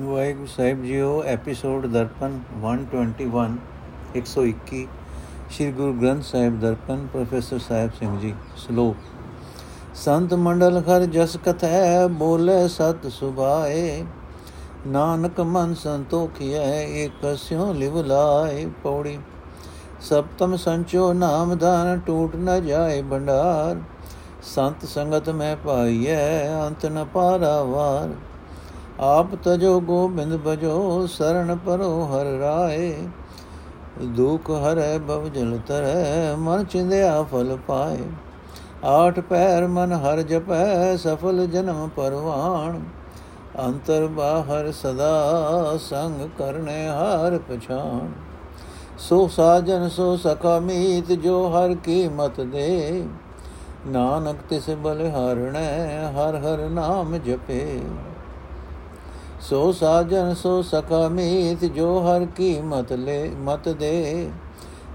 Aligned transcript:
ਵਾਹਿਗੁਰੂ 0.00 0.46
ਸਾਹਿਬ 0.46 0.84
ਜੀਓ 0.84 1.22
ਐਪੀਸੋਡ 1.22 1.86
ਦਰਪਨ 1.86 2.38
121 2.62 3.56
121 4.16 4.86
ਸ੍ਰੀ 5.50 5.72
ਗੁਰੂ 5.72 5.92
ਗ੍ਰੰਥ 5.92 6.24
ਸਾਹਿਬ 6.24 6.60
ਦਰਪਨ, 6.60 7.06
ਪ੍ਰੋਫੈਸਰ 7.06 7.58
ਸਾਹਿਬ 7.58 7.90
ਸਿੰਘ 7.98 8.18
ਜੀ, 8.18 8.34
ਸ਼ਲੋਕ। 8.56 8.96
ਸੰਤ 9.94 10.34
ਮੰਡਲ 10.34 10.78
ਹਰ 10.78 11.04
ਜਸ 11.06 11.36
ਕਥੈ, 11.36 12.06
ਬੋਲੇ 12.06 12.68
ਸਤ 12.68 13.06
ਸੁਭਾਏ। 13.06 14.04
ਨਾਨਕ 14.86 15.40
ਮਨ 15.40 15.74
ਸੰਤੋਖਿਐ, 15.74 16.82
ਏਕ 17.04 17.36
ਸਿਉ 17.38 17.72
ਲਿਵ 17.72 18.02
ਲਾਏ 18.02 18.66
ਪੌੜੀ। 18.82 19.18
ਸਪਤਮ 20.00 20.56
ਸੰਚੋ 20.56 21.12
ਨਾਮ 21.12 21.56
ਦਾਨ 21.58 22.00
ਟੂਟ 22.06 22.36
ਨ 22.36 22.60
ਜਾਏ 22.66 23.02
ਭੰਡਾਰ। 23.02 23.76
ਸੰਤ 24.42 24.84
ਸੰਗਤ 24.84 25.30
ਮੈਂ 25.30 25.56
ਪਾਈਐ, 25.56 26.48
ਅੰਤ 26.66 26.86
ਨ 26.86 27.06
ਪਾਰਾਵਾਰ 27.14 28.08
ਆਪ 29.00 29.26
ਤਜੋ 29.44 29.80
ਗੋਬਿੰਦ 29.80 30.38
ਭਜੋ 30.46 31.06
ਸਰਣ 31.06 31.56
ਪਰੋ 31.56 32.04
ਹਰ 32.04 32.24
ਰਾਏ। 32.24 32.96
ਦੁਖ 34.02 34.50
ਹਰੈ 34.50 34.98
ਭਵ 34.98 35.28
ਜਲ 35.28 35.58
ਤਰੈ, 35.66 36.36
ਮਨ 36.36 36.64
ਚਿੰਦਿਆ 36.64 37.22
ਫਲ 37.22 37.58
ਪਾਏ। 37.66 37.98
ਆਠ 38.84 39.20
ਪੈਰ 39.20 39.66
ਮਨ 39.66 39.92
ਹਰ 39.92 40.22
ਜਪੈ, 40.22 40.96
ਸਫਲ 40.96 41.46
ਜਨਮ 41.46 41.88
ਪਰਵਾਣ। 41.96 42.80
ਅੰਤਰ 43.66 44.06
ਬਾਹਰ 44.06 44.72
ਸਦਾ 44.72 45.78
ਸੰਗ 45.80 46.28
ਕਰਨੇ 46.38 46.88
ਹਰ 46.88 47.38
ਪਛਾਣ। 47.38 48.08
ਸੋ 48.98 49.28
ਸਾਜਨ, 49.28 49.88
ਸੋ 49.88 50.16
ਸਖਾ 50.16 50.60
ਮੀਤ, 50.60 51.12
ਜੋ 51.12 51.48
ਹਰ 51.48 51.74
ਕੀ 51.74 52.08
ਮਤ 52.08 52.40
ਦੇ। 52.40 53.04
ਨਾਨਕ 53.86 54.36
ਤਿਸ 54.50 54.70
ਬਲ 54.70 55.00
ਹਰਣੈ 55.06 56.10
ਹਰ 56.10 56.36
ਹਰ 56.36 56.58
ਨਾਮ 56.58 57.16
ਜਪੇ। 57.16 57.80
ਸੋ 59.50 59.72
ਸਾਜਨ 59.72 60.34
ਸੋ 60.34 60.62
ਸਖਾ 60.62 61.08
ਮੀਤ 61.08 61.64
ਜੋ 61.64 62.00
ਹਰ 62.00 62.26
ਕੀ 62.36 62.60
ਮਤ 62.60 62.92
ਲੈ, 62.92 63.28
ਮਤ 63.28 63.68
ਦੇ। 63.68 64.30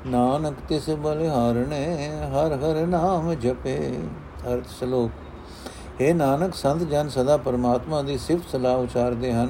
ਨਾਨਕ 0.07 0.55
ਤਿਸ 0.69 0.89
ਬਲਿਹਾਰਣੇ 0.89 2.09
ਹਰ 2.25 2.53
ਹਰ 2.53 2.87
ਨਾਮ 2.87 3.33
ਜਪੇ। 3.33 3.99
ਅਰਥ 4.53 4.63
ਸ਼ਲੋਕ। 4.79 5.11
ਇਹ 6.01 6.15
ਨਾਨਕ, 6.15 6.55
ਸੰਤ 6.55 6.81
ਜਨ 6.81 7.09
ਸਦਾ 7.09 7.37
ਪਰਮਾਤਮਾ 7.37 8.01
ਦੀ 8.01 8.17
ਸਿਫਤ 8.17 8.49
ਸਲਾਹ 8.51 8.77
ਉਚਾਰਦੇ 8.77 9.33
ਹਨ। 9.33 9.49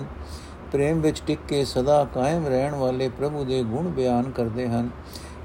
ਪ੍ਰੇਮ 0.71 1.02
ਵਿੱਚ 1.02 1.21
ਟਿਕ 1.27 1.39
ਕੇ 1.47 1.66
ਸਦਾ 1.66 2.08
ਕਾਇਮ 2.14 2.47
ਰਹਿਣ 2.47 2.75
ਵਾਲੇ 2.75 3.09
ਪ੍ਰਭੂ 3.09 3.43
ਦੇ 3.43 3.64
ਗੁਣ 3.64 3.88
ਬਿਆਨ 3.88 4.31
ਕਰਦੇ 4.31 4.67
ਹਨ। 4.67 4.89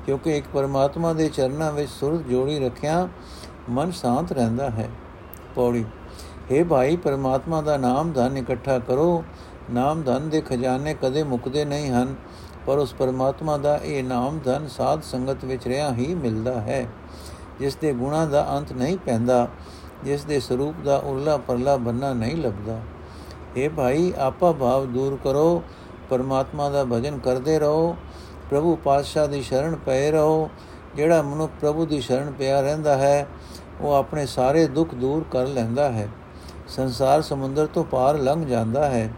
ਕਿਉਂਕਿ 0.07 0.37
ਇੱਕ 0.37 0.47
ਪਰਮਾਤਮਾ 0.55 1.13
ਦੇ 1.13 1.29
ਚਰਨਾਂ 1.29 1.73
ਵਿੱਚ 1.73 1.91
ਸੁਰਤ 1.91 2.21
ਜੋੜੀ 2.21 2.59
ਰੱਖਿਆ, 2.59 3.09
ਮਨ 3.71 3.91
ਸ਼ਾਂਤ 3.91 4.33
ਰਹਿੰਦਾ 4.33 4.71
ਹੈ। 4.71 4.89
ਪੌੜੀ। 5.55 5.85
हे 6.53 6.67
ਭਾਈ, 6.67 6.97
ਪਰਮਾਤਮਾ 6.97 7.63
ਦਾ 7.63 7.77
ਨਾਮ 7.77 8.13
ਧਨ 8.13 8.37
ਇਕੱਠਾ 8.37 8.79
ਕਰੋ। 8.79 9.25
ਨਾਮ 9.71 10.03
ਧਨ 10.03 10.29
ਦੇ 10.29 10.41
ਖਜ਼ਾਨੇ 10.41 10.95
ਕਦੇ 10.95 11.23
ਮੁੱਕਦੇ 11.23 11.65
ਨਹੀਂ 11.65 11.91
ਹਨ, 11.91 12.15
ਪਰ 12.67 12.79
ਉਸ 12.79 12.95
ਪਰਮਾਤਮਾ 12.95 13.57
ਦਾ 13.57 13.81
ਇਹ 13.85 14.05
ਨਾਮ 14.05 14.41
ਧਨ 14.45 14.69
ਸਾਧ 14.69 15.03
ਸੰਗਤ 15.03 15.45
ਵਿੱਚ 15.45 15.69
ਰਿਆ 15.69 15.93
ਹੀ 15.93 16.15
ਮਿਲਦਾ 16.15 16.61
ਹੈ। 16.61 16.87
ਜਿਸ 17.61 17.77
ਦੇ 17.77 17.93
ਗੁਣਾ 17.93 18.27
ਦਾ 18.27 18.57
ਅੰਤ 18.59 18.73
ਨਹੀਂ 18.73 18.99
ਪੈਂਦਾ, 18.99 19.49
ਜਿਸ 20.05 20.25
ਦੇ 20.25 20.41
ਸਰੂਪ 20.41 20.75
ਦਾ 20.85 20.97
ਉਰਲਾ 20.97 21.37
ਪਰਲਾ 21.37 21.77
ਬੰਨਾ 21.77 22.13
ਨਹੀਂ 22.13 22.37
ਲੱਭਦਾ। 22.37 22.81
ਇਹ 23.57 23.71
ਭਾਈ, 23.71 24.13
ਆਪਾ 24.19 24.53
ਭਾਵ 24.53 24.87
ਦੂਰ 24.87 25.19
ਕਰੋ, 25.25 25.63
ਪਰਮਾਤਮਾ 26.11 26.71
ਦਾ 26.71 26.85
ਭਜਨ 26.85 27.19
ਕਰਦੇ 27.19 27.59
ਰਹੋ, 27.59 27.97
ਪ੍ਰਭੂ 28.51 28.77
ਪਾਤਸ਼ਾਹ 28.77 29.29
ਦੀ 29.29 29.43
ਸ਼ਰਨ 29.43 29.77
ਪਏ 29.87 30.11
ਰਹੋ। 30.11 30.51
ਜਿਹੜਾ 30.95 31.23
ਮਨੁੱਖ 31.23 31.53
ਪ੍ਰਭੂ 31.61 31.87
ਦੀ 31.87 32.01
ਸ਼ਰਨ 32.01 32.33
ਪਿਆ 32.33 32.61
ਰਹਿੰਦਾ 32.61 32.97
ਹੈ, 32.97 33.27
ਉਹ 33.81 33.93
ਆਪਣੇ 33.93 34.27
ਸਾਰੇ 34.27 34.67
ਦੁੱਖ 34.67 34.95
ਦੂਰ 34.95 35.25
ਕਰ 35.31 35.47
ਲੈਂਦਾ 35.47 35.93
ਹੈ। 35.93 36.09
ਸੰਸਾਰ 36.69 37.23
ਸਮੁੰਦਰ 37.23 37.67
ਤੋਂ 37.67 37.85
ਪਾਰ 37.85 38.19
ਲੰਘ 38.19 38.47
ਜਾਂਦਾ 38.47 38.91
ਹੈ। 38.91 39.11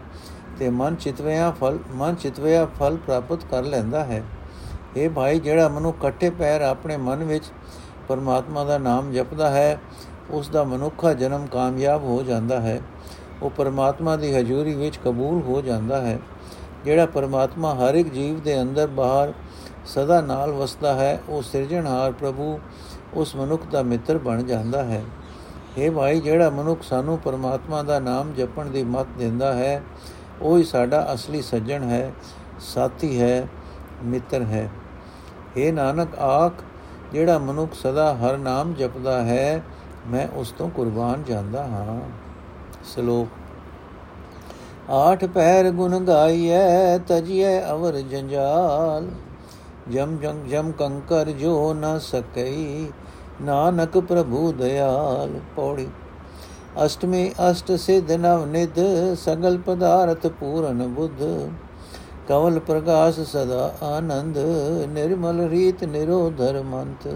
ਤੇ 0.59 0.69
ਮਨ 0.69 0.95
ਚਿਤਵਿਆ 0.95 1.51
ਫਲ, 1.51 1.79
ਮਨ 1.91 2.15
ਚਿਤਵਿਆ 2.15 2.67
ਫਲ 2.79 2.97
ਪ੍ਰਾਪਤ 2.97 3.43
ਕਰ 3.51 3.63
ਲੈਂਦਾ 3.63 4.03
ਹੈ। 4.03 4.23
ਇਹ 4.97 5.09
ਭਾਈ, 5.09 5.39
ਜਿਹੜਾ 5.39 5.67
ਮਨੁ 5.67 5.89
ਇਕੱਠੇ 5.89 6.29
ਪੈਰ 6.29 6.61
ਆਪਣੇ 6.61 6.97
ਮਨ 6.97 7.23
ਵਿੱਚ 7.23 7.43
ਪਰਮਾਤਮਾ 8.07 8.63
ਦਾ 8.63 8.77
ਨਾਮ 8.77 9.11
ਜਪਦਾ 9.11 9.49
ਹੈ 9.49 9.79
ਉਸ 10.29 10.49
ਦਾ 10.49 10.63
ਮਨੁੱਖਾ 10.63 11.13
ਜਨਮ 11.13 11.45
ਕਾਮਯਾਬ 11.45 12.03
ਹੋ 12.03 12.23
ਜਾਂਦਾ 12.23 12.61
ਹੈ। 12.61 12.81
ਉਹ 13.41 13.49
ਪਰਮਾਤਮਾ 13.49 14.15
ਦੀ 14.15 14.33
ਹਜ਼ੂਰੀ 14.33 14.73
ਵਿੱਚ 14.73 14.97
ਕਬੂਲ 14.97 15.41
ਹੋ 15.41 15.61
ਜਾਂਦਾ 15.61 16.01
ਹੈ। 16.01 16.19
ਜਿਹੜਾ 16.85 17.05
ਪਰਮਾਤਮਾ 17.05 17.75
ਹਰ 17.75 17.95
ਇੱਕ 17.95 18.09
ਜੀਵ 18.09 18.39
ਦੇ 18.39 18.61
ਅੰਦਰ 18.61 18.87
ਬਾਹਰ 18.87 19.33
ਸਦਾ 19.85 20.21
ਨਾਲ 20.21 20.51
ਵਸਦਾ 20.51 20.93
ਹੈ, 20.93 21.21
ਉਹ 21.29 21.41
ਸਿਰਜਣਹਾਰ 21.41 22.11
ਪ੍ਰਭੂ, 22.11 22.59
ਉਸ 23.13 23.35
ਮਨੁੱਖ 23.35 23.63
ਦਾ 23.71 23.81
ਮਿੱਤਰ 23.81 24.17
ਬਣ 24.17 24.43
ਜਾਂਦਾ 24.43 24.83
ਹੈ। 24.83 25.03
ਇਹ 25.77 25.91
ਭਾਈ, 25.91 26.19
ਜਿਹੜਾ 26.19 26.49
ਮਨੁੱਖ 26.49 26.83
ਸਾਨੂੰ 26.83 27.17
ਪਰਮਾਤਮਾ 27.17 27.83
ਦਾ 27.83 27.99
ਨਾਮ 27.99 28.33
ਜਪਣ 28.33 28.65
ਦੀ 28.65 28.83
ਮਤ 28.83 29.07
ਦਿੰਦਾ 29.17 29.53
ਹੈ 29.53 29.83
ਉਹ 30.41 30.57
ਹੀ 30.57 30.63
ਸਾਡਾ 30.63 31.13
ਅਸਲੀ 31.13 31.41
ਸੱਜਣ 31.41 31.83
ਹੈ, 31.83 32.11
ਸਾਥੀ 32.59 33.21
ਹੈ, 33.21 33.47
ਮਿੱਤਰ 34.03 34.41
ਹੈ। 34.41 34.69
ਇਹ 35.57 35.73
ਨਾਨਕ, 35.73 36.15
ਆਖ, 36.19 36.53
ਜਿਹੜਾ 37.13 37.37
ਮਨੁੱਖ 37.37 37.73
ਸਦਾ 37.73 38.15
ਹਰ 38.15 38.37
ਨਾਮ 38.37 38.73
ਜਪਦਾ 38.73 39.23
ਹੈ, 39.23 39.63
ਮੈਂ 40.07 40.27
ਉਸ 40.27 40.51
ਤੋਂ 40.51 40.69
ਕੁਰਬਾਨ 40.69 41.23
ਜਾਂਦਾ 41.23 41.63
ਹਾਂ। 41.63 41.99
ਸ਼ਲੋਕ, 42.83 43.27
ਆਠ 44.91 45.25
ਪੈਰ 45.25 45.71
ਗੁਣ 45.71 45.99
ਗਾਈਐ, 45.99 46.97
ਤਜੀਐ 46.97 47.61
ਅਵਰ 47.71 47.91
ਜੰਜਾਲ। 47.91 49.09
ਜਮ 49.91 50.17
ਜਮ 50.17 50.43
ਜਮ 50.47 50.71
ਕੰਕਰ 50.71 51.25
ਜੋ 51.25 51.73
ਨ 51.73 51.99
ਸਕਈ, 51.99 52.87
ਨਾਨਕ 53.41 53.97
ਪ੍ਰਭੂ 53.97 54.51
ਦਇਆਲ। 54.51 55.39
ਪੌੜੀ 55.55 55.87
ਅਸ਼ਟਮੀ 56.75 57.31
ਅਸ਼ਟ 57.49 57.71
ਸਿਧ 57.71 58.11
ਨਵ 58.11 58.45
ਨਿਧ, 58.45 58.79
ਸਗਲ 59.15 59.57
ਪਦਾਰਥ 59.57 60.27
ਪੂਰਨ 60.29 60.87
ਬੁੱਧ। 60.87 61.23
ਕਵਲ 62.27 62.59
ਪ੍ਰਕਾਸ਼ 62.59 63.19
ਸਦਾ 63.21 63.71
ਆਨੰਦ, 63.83 64.37
ਨਿਰਮਲ 64.87 65.39
ਰੀਤ 65.49 65.83
ਨਿਰੋਧਰ 65.83 66.61
ਮੰਤ 66.63 67.07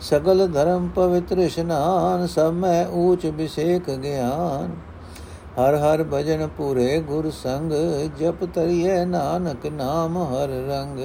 ਸਗਲ 0.00 0.46
ਧਰਮ 0.46 0.88
ਪਵਿੱਤਰ 0.88 1.38
ਇਸ਼ਨਾਨ, 1.38 2.26
ਸਭ 2.26 2.52
ਮੈਂ 2.52 2.86
ਊਚ 2.88 3.26
ਬਿਸੇਕ 3.26 3.90
ਗਿਆਨ। 3.92 4.74
ਹਰ 5.58 5.74
ਹਰ 5.76 6.02
ਭਜਨ 6.04 6.46
ਪੂਰੇ 6.56 6.98
ਗੁਰ 7.00 7.30
ਸੰਗ, 7.30 7.72
ਜਪ 8.20 8.44
ਤਰੀਏ 8.44 9.04
ਨਾਨਕ 9.04 9.66
ਨਾਮ 9.66 10.16
ਹਰ 10.24 10.48
ਰੰਗ। 10.68 10.98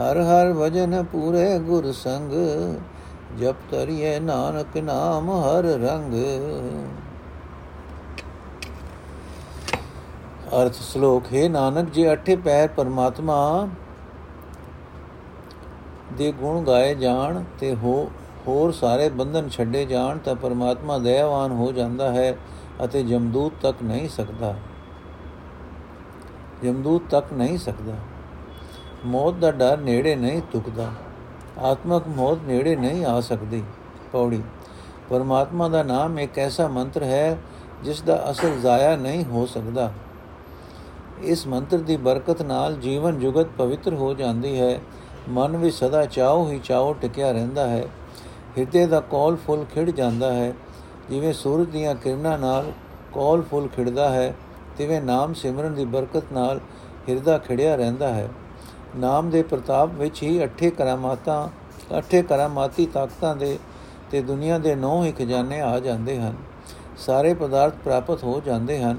ਹਰ 0.00 0.20
ਹਰ 0.20 0.52
ਭਜਨ 0.54 1.02
ਪੂਰੇ 1.02 1.58
ਗੁਰ 1.58 1.92
ਸੰਗ 1.92 2.32
ਜਪ 3.40 3.54
ਤਰੀਏ 3.70 4.20
ਨਾਨਕ 4.20 4.76
ਨਾਮ 4.76 5.30
ਹਰ 5.30 5.64
ਰੰਗ। 5.64 6.14
ਅਰਥ 10.62 10.74
ਸ਼ਲੋਕ, 10.74 11.24
ਹੈ 11.34 11.48
ਨਾਨਕ, 11.48 11.90
ਜੀ 11.90 12.12
ਅਠੇ 12.12 12.36
ਪੈਰ 12.36 12.68
ਪਰਮਾਤਮਾ 12.68 13.68
ਦੇ 16.12 16.32
ਗੁਣ 16.32 16.64
ਗਾਏ 16.64 16.94
ਜਾਣ 16.94 17.42
ਤੇ 17.58 17.74
ਹੋ, 17.74 18.10
ਹੋਰ 18.46 18.72
ਸਾਰੇ 18.72 19.08
ਬੰਧਨ 19.08 19.48
ਛੱਡੇ 19.48 19.84
ਜਾਣ, 19.84 20.18
ਤਾਂ 20.18 20.34
ਪਰਮਾਤਮਾ 20.34 20.98
ਦਇਆਵਾਨ 20.98 21.52
ਹੋ 21.52 21.72
ਜਾਂਦਾ 21.72 22.12
ਹੈ 22.12 22.36
ਅਤੇ 22.84 23.02
ਜਮਦੂਤ 23.02 23.52
ਤੱਕ 23.62 23.82
ਨਹੀਂ 23.82 24.08
ਸਕਦਾ। 24.08 24.54
ਜਮਦੂਤ 26.64 27.02
ਤੱਕ 27.10 27.32
ਨਹੀਂ 27.32 27.58
ਸਕਦਾ। 27.58 27.94
ਮੌਤ 29.06 29.34
ਦਾ 29.34 29.50
ਡਰ 29.50 29.78
ਨੇੜੇ 29.78 30.16
ਨਹੀਂ 30.16 30.42
ਤੁਕਦਾ। 30.52 30.92
ਆਤਮਕ 31.58 32.08
ਮੌਤ 32.08 32.38
ਨੇੜੇ 32.46 32.76
ਨਹੀਂ 32.76 33.04
ਆ 33.04 33.20
ਸਕਦੀ, 33.20 33.62
ਪੌੜੀ। 34.12 34.42
ਪਰਮਾਤਮਾ 35.08 35.68
ਦਾ 35.68 35.82
ਨਾਮ 35.82 36.18
ਇੱਕ 36.18 36.38
ਐਸਾ 36.38 36.66
ਮੰਤਰ 36.68 37.02
ਹੈ 37.02 37.36
ਜਿਸ 37.82 38.02
ਦਾ 38.02 38.30
ਅਸਰ 38.30 38.48
ਜ਼ਾਇਆ 38.48 38.96
ਨਹੀਂ 38.96 39.24
ਹੋ 39.24 39.46
ਸਕਦਾ। 39.46 39.92
ਇਸ 41.22 41.46
ਮੰਤਰ 41.46 41.78
ਦੀ 41.78 41.96
ਬਰਕਤ 41.96 42.42
ਨਾਲ 42.42 42.74
ਜੀਵਨ 42.74 43.18
ਜੁਗਤ 43.18 43.46
ਪਵਿੱਤਰ 43.58 43.94
ਹੋ 43.94 44.14
ਜਾਂਦੀ 44.14 44.58
ਹੈ। 44.60 44.80
ਮਨ 45.28 45.56
ਵਿੱਚ 45.56 45.74
ਸਦਾ 45.76 46.04
ਚਾਉ 46.06 46.48
ਹੀ 46.48 46.58
ਚਾਉ 46.64 46.92
ਟਿਕਿਆ 46.92 47.32
ਰਹਿੰਦਾ 47.32 47.68
ਹੈ। 47.68 47.84
ਹਿਰਦੇ 48.58 48.86
ਦਾ 48.86 49.00
ਕੋਲ 49.00 49.36
ਫੁੱਲ 49.36 49.64
ਖਿੜ 49.74 49.90
ਜਾਂਦਾ 49.90 50.32
ਹੈ। 50.32 50.52
ਜਿਵੇਂ 51.10 51.32
ਸੂਰਜ 51.32 51.70
ਦੀਆਂ 51.70 51.94
ਕਿਰਨਾਂ 51.94 52.38
ਨਾਲ 52.38 52.72
ਕੋਲ 53.12 53.42
ਫੁੱਲ 53.42 53.68
ਖਿੜਦਾ 53.68 54.08
ਹੈ, 54.10 54.34
ਤਿਵੇਂ 54.78 55.00
ਨਾਮ 55.02 55.34
ਸਿਮਰਨ 55.34 55.74
ਦੀ 55.74 55.84
ਬਰਕਤ 55.84 56.32
ਨਾਲ 56.32 56.60
ਹਿਰਦਾ 57.08 57.38
ਖਿੜਿਆ 57.38 57.76
ਰਹਿੰਦਾ 57.76 58.08
ਹੈ। 58.08 58.28
ਨਾਮ 58.96 59.30
ਦੇ 59.30 59.42
ਪ੍ਰਤਾਪ 59.42 59.90
ਵਿੱਚ 59.92 60.22
ਹੀ 60.22 60.44
ਅਠੇ 60.44 60.70
ਕਰਾਮਾਤਾਂ, 60.70 61.48
ਅਠੇ 61.98 62.22
ਕਰਾਮਾਤੀ 62.22 62.86
ਤਾਕਤਾਂ 62.86 63.36
ਦੇ 63.36 63.58
ਤੇ 64.10 64.22
ਦੁਨੀਆ 64.22 64.58
ਦੇ 64.58 64.74
ਨੌ 64.74 65.04
ਹੀ 65.04 65.12
ਖਜ਼ਾਨੇ 65.12 65.60
ਆ 65.60 65.80
ਜਾਂਦੇ 65.80 66.20
ਹਨ। 66.20 66.34
ਸਾਰੇ 66.96 67.34
ਪਦਾਰਥ 67.34 67.74
ਪ੍ਰਾਪਤ 67.84 68.24
ਹੋ 68.24 68.40
ਜਾਂਦੇ 68.40 68.82
ਹਨ। 68.82 68.96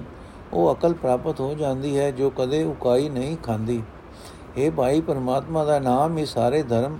ਉਹ 0.54 0.76
ਅਕਲ 0.76 0.94
ਪ੍ਰਾਪਤ 0.94 1.40
ਹੋ 1.40 1.54
ਜਾਂਦੀ 1.54 2.00
ਹੈ 2.00 2.12
ਜੋ 2.12 2.30
ਕਦੇ 2.30 2.64
ਉਕਾਈ 2.64 3.10
ਨਹੀਂ 3.10 3.38
ਖਾਂਦੀ। 3.38 3.84
ਇਹ 4.58 4.72
ਭਾਈ 4.72 5.02
ਪਰਮਾਤਮਾ 5.02 5.64
ਦਾ 5.64 5.80
ਨਾਮ 5.80 6.18
ਹੀ 6.18 6.26
ਸਾਰੇ 6.26 6.64
ਧਰਮ 6.64 7.00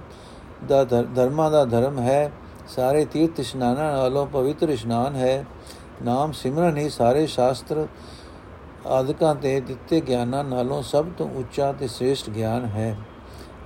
ਦਾ 0.68 0.84
ਧਰਮਾਂ 1.16 1.52
ਦਾ 1.52 1.66
ਧਰਮ 1.66 2.00
ਹੈ। 2.00 2.32
ਸਾਰੇ 2.68 3.06
ਤੀਰਥ 3.06 3.40
ਇਸ਼ਨਾਨਾਂ 3.40 3.92
ਨਾਲੋਂ 3.92 4.28
ਪਵਿੱਤਰ 4.28 4.70
ਇਸ਼ਨਾਨ 4.70 5.16
ਹੈ। 5.16 5.46
ਨਾਮ 6.06 6.32
ਸਿਮਰਨ 6.32 6.78
ਹੀ 6.78 6.90
ਸਾਰੇ 6.90 7.28
ਸ਼ਾਸਤਰ 7.28 7.88
ਆਦਿਕਾਂ 8.88 9.36
ਤੇ 9.36 9.60
ਦਿੱਤੇ 9.60 10.02
ਗਿਆਨਾਂ 10.02 10.44
ਨਾਲੋਂ 10.44 10.82
ਸਭ 10.84 11.06
ਤੋਂ 11.18 11.30
ਉੱਚਾ 11.30 11.72
ਤੇ 11.72 11.88
ਸ੍ਰੇਸ਼ਟ 11.88 12.30
ਗਿਆਨ 12.30 12.66
ਹੈ। 12.66 12.98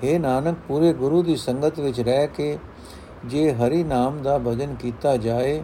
हे 0.03 0.19
ਨਾਨਕ, 0.19 0.57
ਪੂਰੇ 0.68 0.94
ਗੁਰੂ 0.94 1.23
ਦੀ 1.23 1.35
ਸੰਗਤ 1.35 1.79
ਵਿੱਚ 1.79 2.00
ਰਹਿ 2.00 2.27
ਕੇ 2.27 2.57
ਜੇ 3.25 3.53
ਹਰੀ 3.53 3.83
ਨਾਮ 3.83 4.21
ਦਾ 4.21 4.38
ਭਜਨ 4.38 4.75
ਕੀਤਾ 4.75 5.18
ਜਾਏ, 5.18 5.63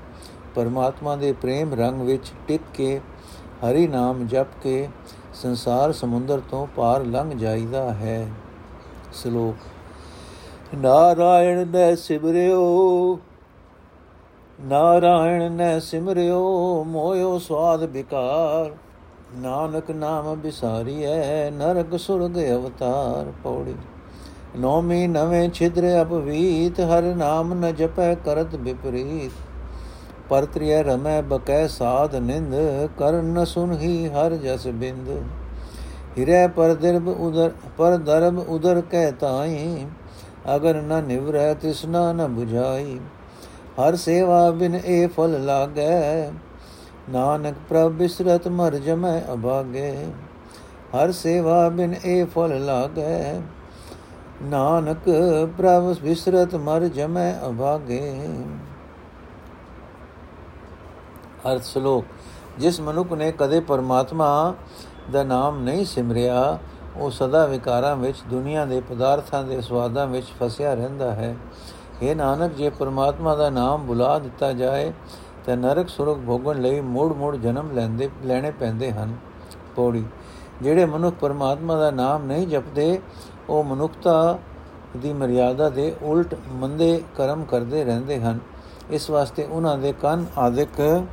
ਪਰਮਾਤਮਾ 0.56 1.16
ਦੇ 1.16 1.32
ਪ੍ਰੇਮ 1.32 1.74
ਰੰਗ 1.74 2.02
ਵਿੱਚ 2.02 2.32
ਟਿਕ 2.48 2.62
ਕੇ, 2.74 3.00
ਹਰੀ 3.64 3.88
ਨਾਮ 3.88 4.28
ਜਪ 4.28 4.48
ਕੇ, 4.64 4.90
ਸੰਸਾਰ 5.34 5.92
ਸਮੁੰਦਰ 5.92 6.42
ਤੋਂ 6.52 6.68
ਪਾਰ 6.76 7.06
ਲੰਘ 7.06 7.32
ਜਾਈਦਾ 7.32 7.92
ਹੈ। 7.94 8.28
ਸ਼ਲੋਕ, 9.14 9.56
ਨਾਰਾਇਣ 10.76 11.68
ਨੇ 11.68 11.96
ਸਿਮਰਿਓ, 11.96 13.20
ਨਾਰਾਇਣ 14.60 15.52
ਨੇ 15.52 15.80
ਸਿਮਰਿਓ, 15.80 16.84
ਮੋਇਓ 16.84 17.38
ਸਵਾਦ 17.40 17.84
ਵਿਕਾਰ 17.84 18.72
ਨਾਨਕ 19.36 19.90
ਨਾਮ 19.92 20.36
ਬਿਸਾਰੀਐ, 20.36 21.50
ਨਰਕ 21.52 21.96
ਸੁਰਗ 21.98 22.38
ਅਵਤਾਰ 22.40 23.32
ਪੌੜੀ। 23.44 23.76
ਨੌਮੀ 24.58 25.08
ਨਵੇਂ 25.08 25.50
ਛਿਦਰ 25.50 26.02
ਅਪਵੀਤ, 26.02 26.80
ਹਰ 26.82 27.04
ਨਾਮ 27.16 27.54
ਨ 27.54 27.72
ਜਪੈ 27.76 28.14
ਕਰਤ 28.16 28.56
ਵਿਪਰੀਤ 28.56 29.32
ਪਰਤ੍ਰਿਯ 30.30 30.82
ਰਮੈ 30.84 31.22
ਬਕੈ 31.22 31.68
ਸਾਧ 31.68 32.16
ਨਿੰਦ, 32.16 32.56
ਕਰਨ 32.98 33.26
ਨ 33.34 33.44
ਸੁਨਹੀ 33.46 34.08
ਹਰ 34.10 34.36
ਜਸ 34.36 34.68
ਬਿੰਦ। 34.68 35.10
ਹਿਰੈ 36.18 36.48
ਪਰ 36.48 36.74
ਦਿਰਬ 36.74 37.08
ਉਦਰ 37.08 37.52
ਪਰ 37.78 37.98
ਦਰਬ 37.98 38.40
ਉਦਰ 38.40 38.82
ਕਹਿ 38.82 39.12
ਤਾਈ, 39.12 39.86
ਅਗਰ 40.56 40.82
ਨ 40.82 41.04
ਨਿਵਰੈ 41.04 41.54
ਤਿਸਨਾ 41.54 42.12
ਨ 42.14 42.26
부ਝਾਈ 42.36 43.00
ਹਰ 43.80 43.96
ਸੇਵਾ 43.96 44.50
ਬਿਨ 44.52 44.76
ਇਹ 44.76 45.08
ਫਲ 45.08 45.46
ਲਾਗੈ 45.46 46.32
ਨਾਨਕ 47.10 47.56
ਪ੍ਰਭ 47.70 47.92
ਬਿਸਰਤ 47.92 48.48
ਮਰ 48.48 48.76
ਜਮੈ 48.76 49.20
ਅਭਾਗੇ, 49.34 50.08
ਹਰ 50.96 51.12
ਸੇਵਾ 51.12 51.68
ਬਿਨ 51.70 51.96
ਇਹ 52.06 52.26
ਫਲ 52.26 52.66
ਲਾਗੈ। 52.66 53.42
ਨਾਨਕ 54.42 55.10
ਪ੍ਰਭ 55.58 55.96
ਬਿਸਰਤ 56.02 56.56
ਮਰ 56.56 56.88
ਜਮੈ 56.88 57.32
ਅਭਾਗੇ। 57.50 58.30
ਅਰਥ 61.52 61.64
ਸ਼ਲੋਕ, 61.64 62.06
ਜਿਸ 62.60 62.80
ਮਨੁੱਖ 62.82 63.12
ਨੇ 63.14 63.32
ਕਦੇ 63.32 63.60
ਪਰਮਾਤਮਾ 63.60 64.54
ਦਾ 65.12 65.24
ਨਾਮ 65.24 65.64
ਨਹੀਂ 65.64 65.86
ਸਿਮਰਿਆ, 65.86 66.58
ਉਹ 66.96 67.12
ਸਦਾ 67.12 67.46
ਵਿਕਾਰਾਂ 67.46 67.96
ਵਿੱਚ, 67.96 68.18
ਦੁਨੀਆ 68.30 68.66
ਦੇ 68.66 68.80
ਪਦਾਰਥਾਂ 68.82 69.44
ਦੇ 69.44 69.62
ਸਵਾਦਾਂ 69.62 70.08
ਵਿੱਚ 70.08 70.28
ਫਸਿਆ 70.40 70.74
ਰਹਿੰਦਾ 70.74 71.12
ਹੈ। 71.12 71.36
ਇਹ 72.02 72.16
ਨਾਨਕ, 72.16 72.54
ਜੇ 72.54 72.70
ਪਰਮਾਤਮਾ 72.70 73.36
ਦਾ 73.36 73.50
ਨਾਮ 73.50 73.86
ਬੁਲਾ 73.86 74.20
ਦਿੱਤਾ 74.20 74.52
ਜਾਏ 74.54 74.92
ਤਾਂ 75.48 75.58
ਨਰਕ 75.58 75.90
ਸੁਰਗ 75.90 76.18
ਭੋਗਣ 76.26 76.62
ਲਈ 76.62 76.80
ਮੋੜ-ਮੋੜ 76.82 77.36
ਜਨਮ 77.36 77.72
ਲੈਂਦੇ, 77.72 78.10
ਲੈਣੇ 78.26 78.52
ਪੈਂਦੇ 78.52 78.92
ਹਨ। 78.92 79.16
ਪੌੜੀ, 79.76 80.04
ਜਿਹੜੇ 80.62 80.86
ਮਨੁੱਖ 80.86 81.16
ਪਰਮਾਤਮਾ 81.16 81.76
ਦਾ 81.76 81.92
ਨਾਮ 81.92 82.26
ਨਹੀਂ 82.26 82.48
ਜਪਦੇ, 82.48 83.00
ਉਹ 83.50 83.64
ਮਨੁੱਖਤਾ 83.64 84.40
ਦੀ 84.98 85.14
ਮਰਿਆਦਾ 85.14 85.70
ਦੇ 85.70 85.96
ਉਲਟ 86.02 86.36
ਮੰਦੇ 86.52 87.04
ਕਰਮ 87.16 87.44
ਕਰਦੇ 87.44 87.84
ਰਹਿੰਦੇ 87.84 88.20
ਹਨ। 88.20 88.40
ਇਸ 88.90 89.10
ਵਾਸਤੇ 89.10 89.44
ਉਹਨਾਂ 89.44 89.78
ਦੇ 89.78 89.94
ਕੰਨ 89.94 90.26
ਆਦਿਕ 90.38 91.04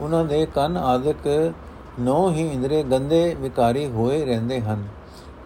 ਉਹਨਾਂ 0.00 0.24
ਦੇ 0.24 0.46
ਕੰਨ 0.46 0.76
ਆਦਿਕ 0.76 1.52
ਨੌ 2.00 2.30
ਹੀ 2.30 2.48
ਇੰਦਰੀ 2.48 2.82
ਗੰਦੇ 2.82 3.36
ਵਿਕਾਰੀ 3.40 3.86
ਹੋਏ 3.86 4.24
ਰਹਿੰਦੇ 4.24 4.60
ਹਨ। 4.60 4.84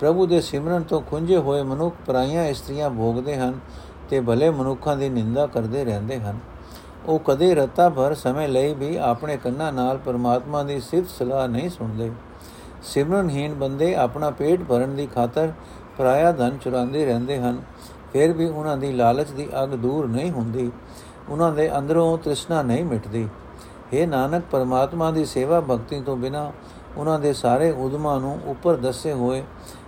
ਪ੍ਰਭੂ 0.00 0.26
ਦੇ 0.26 0.40
ਸਿਮਰਨ 0.40 0.82
ਤੋਂ 0.82 1.00
ਖੁੰਝੇ 1.00 1.36
ਹੋਏ 1.36 1.62
ਮਨੁੱਖ 1.62 1.96
ਪਰਾਈਆਂ 2.06 2.44
ਇਸਤਰੀਆਂ 2.44 2.90
ਭੋਗਦੇ 2.90 3.36
ਹਨ 3.36 3.60
ਤੇ 4.10 4.20
ਭਲੇ 4.20 4.50
ਮਨੁੱਖਾਂ 4.50 4.96
ਦੀ 4.96 5.08
ਨਿੰਦਾ 5.08 5.46
ਕਰਦੇ 5.46 5.84
ਰਹਿੰਦੇ 5.84 6.20
ਹਨ। 6.20 6.38
ਉਹ 7.06 7.18
ਕਦੇ 7.18 7.54
ਰਤਾ 7.54 7.88
ਭਰ 7.88 8.14
ਸਮੇਂ 8.14 8.48
ਲਈ 8.48 8.74
ਵੀ 8.74 8.96
ਆਪਣੇ 8.96 9.36
ਕੰਨਾਂ 9.36 9.72
ਨਾਲ 9.72 9.98
ਪਰਮਾਤਮਾ 9.98 10.62
ਦੀ 10.62 10.80
ਸਿਫਤ 10.80 11.10
ਸਲਾਹ 11.10 11.48
ਨਹੀਂ 11.48 11.70
ਸੁਣਦੇ। 11.70 12.10
ਸਿਮਰਨਹੀਨ 12.82 13.54
ਬੰਦੇ 13.54 13.94
ਆਪਣਾ 13.94 14.30
ਪੇਟ 14.30 14.62
ਭਰਨ 14.62 14.96
ਦੀ 14.96 15.06
ਖਾਤਰ 15.06 15.52
ਪਰਾਇਆ 15.98 16.32
ਧਨ 16.32 16.58
ਚੁਰਾਉਂਦੇ 16.64 17.04
ਰਹਿੰਦੇ 17.06 17.38
ਹਨ। 17.38 17.62
ਫਿਰ 18.12 18.32
ਵੀ 18.32 18.48
ਉਹਨਾਂ 18.48 18.76
ਦੀ 18.76 18.92
ਲਾਲਚ 18.92 19.30
ਦੀ 19.30 19.48
ਅਗ 19.64 19.68
ਦੂਰ 19.68 20.08
ਨਹੀਂ 20.08 20.30
ਹੁੰਦੀ। 20.30 20.70
ਉਹਨਾਂ 21.28 21.52
ਦੇ 21.52 21.78
ਅੰਦਰੋਂ 21.78 22.18
ਤ੍ਰਿਸ਼ਨਾ 22.18 22.62
ਨਹੀਂ 22.62 22.84
ਮਿਟਦੀ। 22.84 23.28
हे 23.94 24.08
ਨਾਨਕ, 24.08 24.42
ਪਰਮਾਤਮਾ 24.50 25.10
ਦੀ 25.10 25.24
ਸੇਵਾ 25.24 25.60
ਭਗਤੀ 25.60 26.00
ਤੋਂ 26.00 26.16
ਬਿਨਾ 26.16 26.52
ਉਹਨਾਂ 26.96 27.18
ਦੇ 27.20 27.32
ਸਾਰੇ 27.32 27.70
ਉਦਮਾਂ 27.70 28.20
ਨੂੰ 28.20 28.38
ਉੱਪਰ 28.46 28.76
ਦੱਸੇ 28.76 29.12
ਹੋਏ 29.12 29.42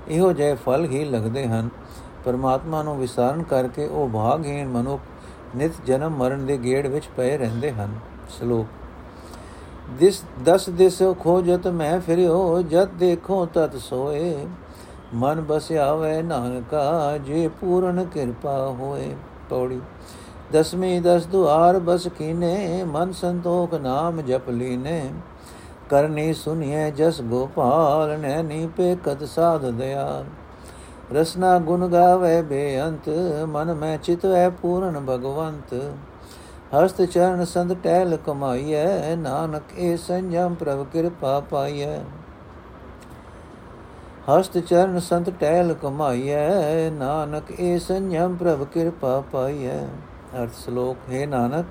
ਇਹੋ 0.08 0.32
ਜਿਹੇ 0.32 0.54
ਫਲ 0.54 0.84
ਹੀ 0.84 1.04
ਲੱਗਦੇ 1.04 1.46
ਹਨ। 1.48 1.68
ਪਰਮਾਤਮਾ 2.24 2.82
ਨੂੰ 2.82 2.98
ਵਿਸਾਰਨ 2.98 3.42
ਕਰਕੇ 3.42 3.86
ਉਹ 3.86 4.08
ਭਾਗਹੀਣ 4.08 4.68
ਮਨੁੱਖ 4.68 5.02
ਨਿਤ 5.56 5.72
ਜਨਮ 5.86 6.16
ਮਰਨ 6.16 6.46
ਦੇ 6.46 6.56
ਗੇੜ 6.58 6.86
ਵਿੱਚ 6.86 7.08
ਪਏ 7.16 7.36
ਰਹਿੰਦੇ 7.38 7.72
ਹਨ। 7.72 7.94
ਸ਼ਲੋਕ। 8.38 8.66
ਦਿਸ, 9.90 10.22
ਦਸ 10.44 10.68
ਦਿਸ 10.68 11.02
ਖੋਜਤ 11.20 11.66
ਮੈਂ 11.66 12.00
ਫਿਰਿਓ 12.00 12.62
ਜਦ 12.62 12.88
ਦੇਖੋ 12.88 13.46
ਤਤ 13.46 13.76
ਸੋਏ। 13.76 14.46
ਮਨ 15.14 15.40
ਬਸਿਆ 15.40 15.94
ਵੈ 15.94 16.22
ਨਾਨਕਾ, 16.22 17.18
ਜੇ 17.18 17.48
ਪੂਰਨ 17.48 18.04
ਕਿਰਪਾ 18.04 18.66
ਹੋਏ। 18.66 19.14
ਪੌੜੀ। 19.50 19.80
ਦਸਵੀਂ 20.52 21.00
ਦਸ 21.00 21.26
ਦੁਆਰ 21.26 21.78
ਬਸ 21.78 22.06
ਕੀਨੇ, 22.08 22.84
ਮਨ 22.84 23.12
ਸੰਤੋਖ 23.12 23.74
ਨਾਮ 23.74 24.20
ਜਪ 24.20 24.48
ਲੀਨੇ। 24.50 25.02
ਕਰਨੀ 25.90 26.32
ਸੁਨੀਏ 26.34 26.90
ਜਸ 26.90 27.20
ਗੋਪਾਲ, 27.22 28.18
ਨੈਣੀ 28.18 28.66
ਪੇ 28.66 28.96
ਕਦ 29.04 29.24
ਸਾਧ 29.24 29.64
ਦਿਆਲ 29.70 30.24
ਰਸਨਾ 31.12 31.58
ਗੁਣ 31.58 31.86
ਗਾਵੇ 31.88 32.40
ਬੇਅੰਤ, 32.42 33.08
ਮਨ 33.48 33.72
ਮੈਂ 33.74 33.96
ਚਿਤਵੈ 33.98 34.48
ਪੂਰਨ 34.50 35.00
ਭਗਵੰਤ। 35.00 35.74
ਹਸਤ 36.74 37.02
ਚਰਨ 37.02 37.44
ਸੰਤ 37.44 37.72
ਟਹਿਲ 37.82 38.16
ਕਮਾਈਐ, 38.16 39.16
ਨਾਨਕ 39.16 39.78
ਏ 39.78 39.96
ਸੰਜਮ 39.96 40.54
ਪ੍ਰਭ 40.54 40.84
ਕਿਰਪਾ 40.92 41.40
ਪਾਈਐ। 41.40 41.98
ਹਸਤ 44.30 44.58
ਚਰਨ 44.58 44.98
ਸੰਤ 45.00 45.30
ਟਹਿਲ 45.30 45.74
ਕਮਾਈਐ, 45.74 46.90
ਨਾਨਕ 46.90 47.60
ਏ 47.60 47.78
ਸੰਜਮ 47.78 48.36
ਪ੍ਰਭ 48.36 48.64
ਕਿਰਪਾ 48.64 49.20
ਪਾਈਐ। 49.32 49.78
ਅਰਥ 50.38 50.50
ਸ਼ਲੋਕ, 50.64 50.96
ਹੈ 51.12 51.26
ਨਾਨਕ 51.26 51.66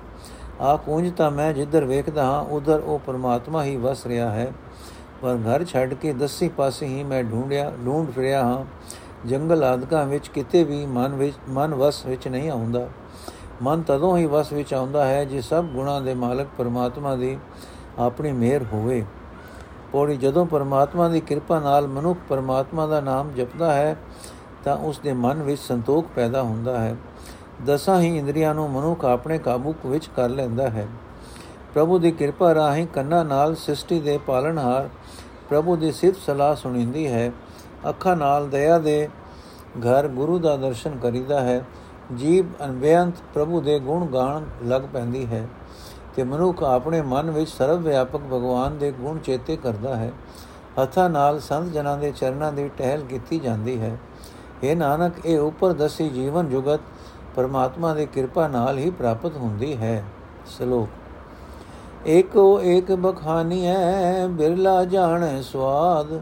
ਆ 0.60 0.76
ਕੁੰਜ 0.76 1.12
ਤਾਂ 1.16 1.30
ਮੈਂ 1.30 1.52
ਜਿੱਧਰ 1.52 1.84
ਵੇਖਦਾ 1.84 2.24
ਹਾਂ, 2.24 2.42
ਉਧਰ 2.42 2.80
ਉਹ 2.80 2.98
ਪਰਮਾਤਮਾ 2.98 3.64
ਹੀ 3.64 3.76
ਵਸ 3.76 4.06
ਰਿਹਾ 4.06 4.30
ਹੈ। 4.30 4.52
ਪਰ 5.22 5.36
ਘਰ 5.36 5.64
ਛੱਡ 5.64 5.94
ਕੇ 5.94 6.12
ਦਸੀ 6.12 6.48
ਪਾਸੇ 6.48 6.86
ਹੀ 6.86 7.02
ਮੈਂ 7.02 7.24
ਢੂੰਡਿਆ 7.24 7.72
ਢੂੰਡ 7.86 8.10
ਫਿਰਿਆ 8.10 8.44
ਹਾਂ। 8.44 8.64
ਜੰਗਲ 9.26 9.64
ਆਦਿਕਾਂ 9.64 10.06
ਵਿੱਚ 10.06 10.28
ਕਿਤੇ 10.28 10.64
ਵੀ 10.64 10.86
ਮਨ 10.86 11.14
ਵਿੱਚ, 11.14 11.36
ਮਨ 11.48 11.74
ਵਸ 11.74 12.06
ਵਿੱਚ 12.06 12.28
ਨਹੀਂ 12.28 12.50
ਆਉਂਦਾ। 12.50 12.88
ਮਨ 13.62 13.82
ਤਦੋਂ 13.82 14.16
ਹੀ 14.18 14.26
ਵਸ 14.26 14.52
ਵਿੱਚ 14.52 14.74
ਆਉਂਦਾ 14.74 15.06
ਹੈ 15.06 15.24
ਜੇ 15.24 15.40
ਸਭ 15.40 15.64
ਗੁਣਾਂ 15.64 16.00
ਦੇ 16.00 16.14
ਮਾਲਕ 16.14 16.46
ਪਰਮਾਤਮਾ 16.58 17.16
ਦੀ 17.16 17.38
ਆਪਣੀ 17.98 18.32
ਮਿਹਰ 18.32 18.64
ਹੋਵੇ। 18.72 19.04
ਪੌੜੀ 19.92 20.16
ਜਦੋਂ 20.16 20.46
ਪਰਮਾਤਮਾ 20.46 21.08
ਦੀ 21.08 21.20
ਕਿਰਪਾ 21.20 21.58
ਨਾਲ 21.58 21.86
ਮਨੁੱਖ 21.86 22.18
ਪਰਮਾਤਮਾ 22.28 22.86
ਦਾ 22.86 23.00
ਨਾਮ 23.00 23.30
ਜਪਦਾ 23.30 23.74
ਹੈ, 23.74 23.96
ਤਾਂ 24.64 24.76
ਉਸ 24.76 24.98
ਦੇ 24.98 25.12
ਮਨ 25.12 25.42
ਵਿੱਚ 25.42 25.60
ਸੰਤੋਖ 25.60 26.06
ਪੈਦਾ 26.16 26.42
ਹੁੰਦਾ 26.42 26.78
ਹੈ। 26.80 26.96
ਦਸਾਂ 27.66 28.00
ਹੀ 28.00 28.16
ਇੰਦਰੀਆਂ 28.18 28.54
ਨੂੰ 28.54 28.70
ਮਨੁੱਖ 28.70 29.04
ਆਪਣੇ 29.04 29.38
ਕਾਬੂ 29.38 29.74
ਵਿੱਚ 29.86 30.08
ਕਰ 30.16 30.28
ਲੈਂਦਾ 30.28 30.70
ਹੈ। 30.70 30.86
ਪ੍ਰਭੂ 31.74 31.98
ਦੀ 31.98 32.10
ਕਿਰਪਾ 32.10 32.54
ਰਾਹੀਂ 32.54 32.86
ਕੰਨਾਂ 32.86 33.24
ਨਾਲ 33.24 33.54
ਸ੍ਰਿਸ਼ਟੀ 33.54 34.00
ਦੇ 34.00 34.18
ਪਾਲਣਹਾਰ 34.18 34.88
ਪ੍ਰਭੂ 35.48 35.76
ਦੀ 35.76 35.92
ਸਿਫਤ 35.92 36.20
ਸਲਾਹ 36.20 36.54
ਸੁਣੀਂਦੀ 36.54 37.06
ਹੈ। 37.06 37.32
ਅੱਖਾਂ 37.88 38.16
ਨਾਲ 38.16 38.48
ਦਇਆ 38.48 38.78
ਦੇ 38.78 39.08
ਘਰ 39.78 40.08
ਗੁਰੂ 40.08 40.38
ਦਾ 40.38 40.56
ਦਰਸ਼ਨ 40.56 40.96
ਕਰੀਦਾ 40.96 41.40
ਹੈ। 41.40 41.64
ਜੀਬ 42.16 42.46
ਅਨਬੇਅੰਤ 42.64 43.14
ਪ੍ਰਭੂ 43.34 43.60
ਦੇ 43.60 43.78
ਗੁਣ 43.78 44.06
ਗਾਣ 44.06 44.44
ਲੱਗ 44.64 44.82
ਪੈਂਦੀ 44.92 45.26
ਹੈ 45.26 45.46
ਤੇ 46.16 46.24
ਮਨੁੱਖ 46.24 46.62
ਆਪਣੇ 46.62 47.02
ਮਨ 47.02 47.30
ਵਿੱਚ 47.30 47.50
ਸਰਵ 47.50 47.82
ਵਿਆਪਕ 47.82 48.20
ਭਗਵਾਨ 48.20 48.78
ਦੇ 48.78 48.90
ਗੁਣ 48.92 49.18
ਚੇਤੇ 49.18 49.56
ਕਰਦਾ 49.56 49.96
ਹੈ। 49.96 50.12
ਹੱਥਾਂ 50.82 51.10
ਨਾਲ 51.10 51.40
ਸੰਤ 51.40 51.72
ਜਨਾਂ 51.72 51.96
ਦੇ 51.98 52.12
ਚਰਨਾਂ 52.16 52.52
ਦੀ 52.52 52.68
ਟਹਿਲ 52.68 53.00
ਕੀਤੀ 53.00 53.38
ਜਾਂਦੀ 53.38 53.80
ਹੈ। 53.80 53.96
ਇਹ 54.62 54.76
ਨਾਨਕ, 54.76 55.26
ਇਹ 55.26 55.38
ਉੱਪਰ 55.38 55.72
ਦਸੀ 55.72 56.08
ਜੀਵਨ 56.08 56.48
ਜੁਗਤ 56.48 56.80
ਪਰਮਾਤਮਾ 57.36 57.92
ਦੀ 57.94 58.06
ਕਿਰਪਾ 58.06 58.46
ਨਾਲ 58.48 58.78
ਹੀ 58.78 58.90
ਪ੍ਰਾਪਤ 58.90 59.36
ਹੁੰਦੀ 59.36 59.76
ਹੈ, 59.76 60.02
ਸ਼ਲੋਕ। 60.48 62.08
ਏਕੋ 62.08 62.60
ਏਕ 62.60 62.92
ਬਖਾਨੀ 62.92 63.66
ਹੈ 63.66 64.26
ਬਿਰਲਾ 64.28 64.84
ਜਾਣੈ 64.84 65.40
ਸਵਾਦ 65.42 66.20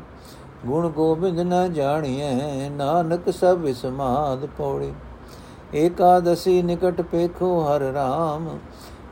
ਗੁਣ 0.67 0.89
ਗੋਬਿੰਦ 0.89 1.41
ਨ 1.41 1.73
ਜਾਣੀਐ, 1.73 2.69
ਨਾਨਕ 2.71 3.31
ਸਭ 3.31 3.59
ਵਿਸਮਾਦ 3.59 4.47
ਪੌੜੀ। 4.59 4.93
ਏਕਾਦਸੀ 5.75 6.63
ਨਿਕਟ 6.63 7.01
ਪੇਖੋ 7.03 7.61
ਹਰ 7.61 7.81
ਰਾਮ, 7.93 8.49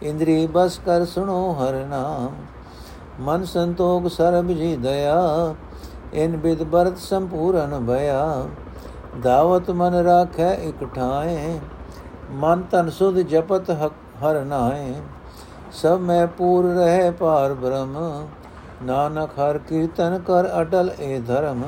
ਇੰਦਰੀ 0.02 0.46
ਬਸ 0.46 0.78
ਕਰ 0.86 1.04
ਸੁਣੋ 1.04 1.52
ਹਰ 1.54 1.74
ਨਾਮ। 1.86 2.34
ਮਨ 3.20 3.44
ਸੰਤੋਖ 3.44 4.06
ਸਰਬ 4.06 4.48
ਜੀ 4.48 4.76
ਦਇਆ, 4.76 5.54
ਇਨ 6.14 6.36
ਬਿਦ 6.36 6.62
ਬਰਤ 6.62 6.98
ਸੰਪੂਰਨ 6.98 7.84
ਭਇਆ 7.86 8.46
ਦਾਵਤ 9.22 9.70
ਮਨ 9.70 9.94
ਰਾਖੈ 9.94 10.52
ਇਕ 10.54 10.84
ਠਾਏ। 10.94 11.58
ਮਨ 12.30 12.62
ਤਨ 12.62 12.90
ਸੁਧ 12.90 13.18
ਜਪਤ 13.18 13.70
ਹਰ 14.22 14.44
ਨਾਏ 14.44 14.94
ਸਭ 15.72 16.00
ਮੈਂ 16.00 16.26
ਪੂਰ 16.28 16.64
ਰਹਿ 16.64 17.10
ਪਾਰ 17.10 17.54
ਬ੍ਰਹਮ, 17.54 18.26
ਨਾਨਕ 18.82 19.38
ਹਰ 19.38 19.58
ਕੀਰਤਨ 19.58 20.18
ਕਰ 20.18 20.48
ਅਟਲ 20.60 20.90
ਏ 21.00 21.18
ਧਰਮ, 21.20 21.64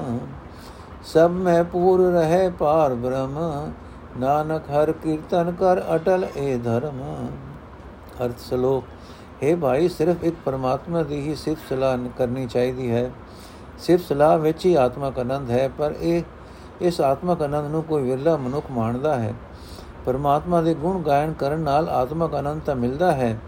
ਸਭ 1.05 1.31
ਮੈਂ 1.31 1.63
ਪੂਰ 1.65 2.01
ਰਹੇ 2.13 2.49
ਪਾਰ 2.51 2.95
ਬ੍ਰਹਮ, 2.95 3.71
ਨਾਨਕ 4.19 4.71
ਹਰ 4.71 4.93
ਕੀਰਤਨ 4.93 5.51
ਕਰ 5.53 5.83
ਅਟਲ 5.95 6.27
ਏ 6.37 6.57
ਧਰਮ। 6.59 7.01
ਅਰਥ 8.25 8.41
ਸ਼ਲੋਕ, 8.49 8.85
ਹੈ 9.43 9.55
ਭਾਈ, 9.57 9.89
ਸਿਰਫ 9.89 10.25
ਇੱਕ 10.25 10.37
ਪਰਮਾਤਮਾ 10.45 11.03
ਦੀ 11.03 11.21
ਹੀ 11.21 11.35
ਸਿਫਤ 11.35 11.69
ਸਲਾਹ 11.69 11.99
ਕਰਨੀ 12.19 12.47
ਚਾਹੀਦੀ 12.47 12.91
ਹੈ। 12.91 13.11
ਸਿਫਤ 13.79 14.05
ਸਲਾਹ 14.05 14.39
ਵਿੱਚ 14.39 14.65
ਹੀ 14.67 14.75
ਆਤਮਾ 14.75 15.11
ਦਾ 15.11 15.21
ਆਨੰਦ 15.21 15.51
ਹੈ, 15.51 15.69
ਪਰ 15.79 15.95
ਇਹ 16.01 16.23
ਇਸ 16.81 17.01
ਆਤਮਕ 17.01 17.43
ਆਨੰਦ 17.43 17.71
ਨੂੰ 17.71 17.83
ਕੋਈ 17.83 18.03
ਵਿਰਲਾ 18.03 18.37
ਮਨੁੱਖ 18.37 18.71
ਮਾਣਦਾ 18.71 19.15
ਹੈ। 19.17 19.35
ਪਰਮਾਤਮਾ 20.07 20.61
ਦੇ 20.63 20.75
ਗੁਣ 20.75 21.03
ਗਾਇਨ 21.03 21.33
ਕਰਨ 21.33 21.61
ਨਾਲ 21.61 21.89
ਆਤਮਿਕ 21.89 22.35
ਆਨੰਦ 22.35 22.63
ਤਾਂ 22.63 22.77
ਮਿਲਦਾ 22.77 23.13
ਹੈ, 23.13 23.39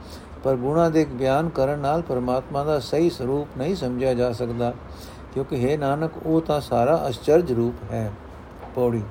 ਪਰ 0.45 0.57
ਗੁਣਾ 0.57 0.89
ਦੇ 0.89 1.05
ਬਿਆਨ 1.05 1.49
ਕਰਨ 1.49 1.79
ਨਾਲ 1.79 2.03
ਪਰਮਾਤਮਾ 2.03 2.65
ਦਾ 2.65 2.79
ਸਹੀ 2.79 3.11
ਸਰੂਪ 3.11 3.49
ਨਹੀਂ 3.59 3.77
ਸਮਝਿਆ 3.77 4.15
ਜਾ 4.15 4.33
ਸਕਦਾ, 4.33 4.73
ਕਿਉਂਕਿ 5.35 5.69
ਹੈ 5.69 5.77
ਨਾਨਕ, 5.77 6.11
ਉਹ 6.27 6.41
ਤਾਂ 6.41 6.61
ਸਾਰਾ 6.61 7.09
ਅਚਰਜ 7.09 7.53
ਰੂਪ 7.53 7.93
ਹੈ। 7.93 8.13
ਪੌੜੀ। 8.75 9.03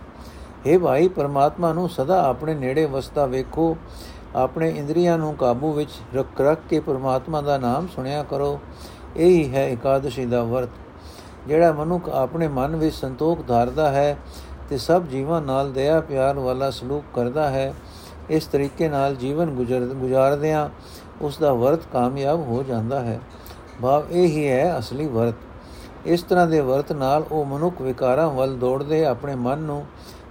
ਹੈ 0.67 0.77
ਭਾਈ, 0.79 1.07
ਪਰਮਾਤਮਾ 1.07 1.73
ਨੂੰ 1.73 1.89
ਸਦਾ 1.89 2.23
ਆਪਣੇ 2.27 2.53
ਨੇੜੇ 2.53 2.85
ਵਸਦਾ 2.85 3.25
ਵੇਖੋ, 3.25 3.77
ਆਪਣੇ 4.35 4.69
ਇੰਦਰੀਆਂ 4.69 5.17
ਨੂੰ 5.17 5.35
ਕਾਬੂ 5.35 5.71
ਵਿੱਚ 5.73 5.91
ਰੱਖ 6.15 6.41
ਰੱਖ 6.41 6.59
ਕੇ 6.69 6.79
ਪਰਮਾਤਮਾ 6.79 7.41
ਦਾ 7.41 7.57
ਨਾਮ 7.57 7.87
ਸੁਣਿਆ 7.87 8.23
ਕਰੋ। 8.23 8.59
ਇਹੀ 9.17 9.53
ਹੈ 9.53 9.67
ਇਕਾदशी 9.69 10.29
ਦਾ 10.29 10.43
ਵਰਤ, 10.43 10.69
ਜਿਹੜਾ 11.47 11.71
ਮਨੁੱਖ 11.71 12.09
ਆਪਣੇ 12.09 12.47
ਮਨ 12.47 12.75
ਵਿੱਚ 12.75 12.95
ਸੰਤੋਖ 12.95 13.39
ਧਾਰਦਾ 13.47 13.91
ਹੈ 13.91 14.17
ਤੇ 14.71 14.77
ਸਭ 14.77 15.03
ਜੀਵਾਂ 15.03 15.41
ਨਾਲ 15.41 15.71
ਦਇਆ, 15.71 16.01
ਪਿਆਰ 16.01 16.39
ਵਾਲਾ 16.39 16.69
ਸਲੂਕ 16.69 17.03
ਕਰਦਾ 17.13 17.49
ਹੈ। 17.49 17.73
ਇਸ 18.29 18.45
ਤਰੀਕੇ 18.45 18.89
ਨਾਲ 18.89 19.15
ਜੀਵਨ 19.15 19.49
ਗੁਜ਼ਰ, 19.49 19.79
ਗੁਜ਼ਾਰਦਿਆਂ 19.79 20.69
ਉਸ 21.21 21.37
ਦਾ 21.37 21.53
ਵਰਤ 21.53 21.79
ਕਾਮਯਾਬ 21.93 22.39
ਹੋ 22.39 22.63
ਜਾਂਦਾ 22.63 22.99
ਹੈ। 22.99 23.19
ਭਾਵ 23.81 24.03
ਇਹ 24.11 24.27
ਹੀ 24.27 24.47
ਹੈ 24.47 24.79
ਅਸਲੀ 24.79 25.07
ਵਰਤ। 25.07 25.33
ਇਸ 26.05 26.23
ਤਰ੍ਹਾਂ 26.23 26.47
ਦੇ 26.47 26.59
ਵਰਤ 26.59 26.91
ਨਾਲ 26.91 27.23
ਉਹ 27.31 27.45
ਮਨੁੱਖ 27.45 27.81
ਵਿਕਾਰਾਂ 27.81 28.29
ਵੱਲ 28.29 28.57
ਦੌੜਦੇ 28.57 29.05
ਆਪਣੇ 29.05 29.35
ਮਨ 29.35 29.59
ਨੂੰ 29.59 29.85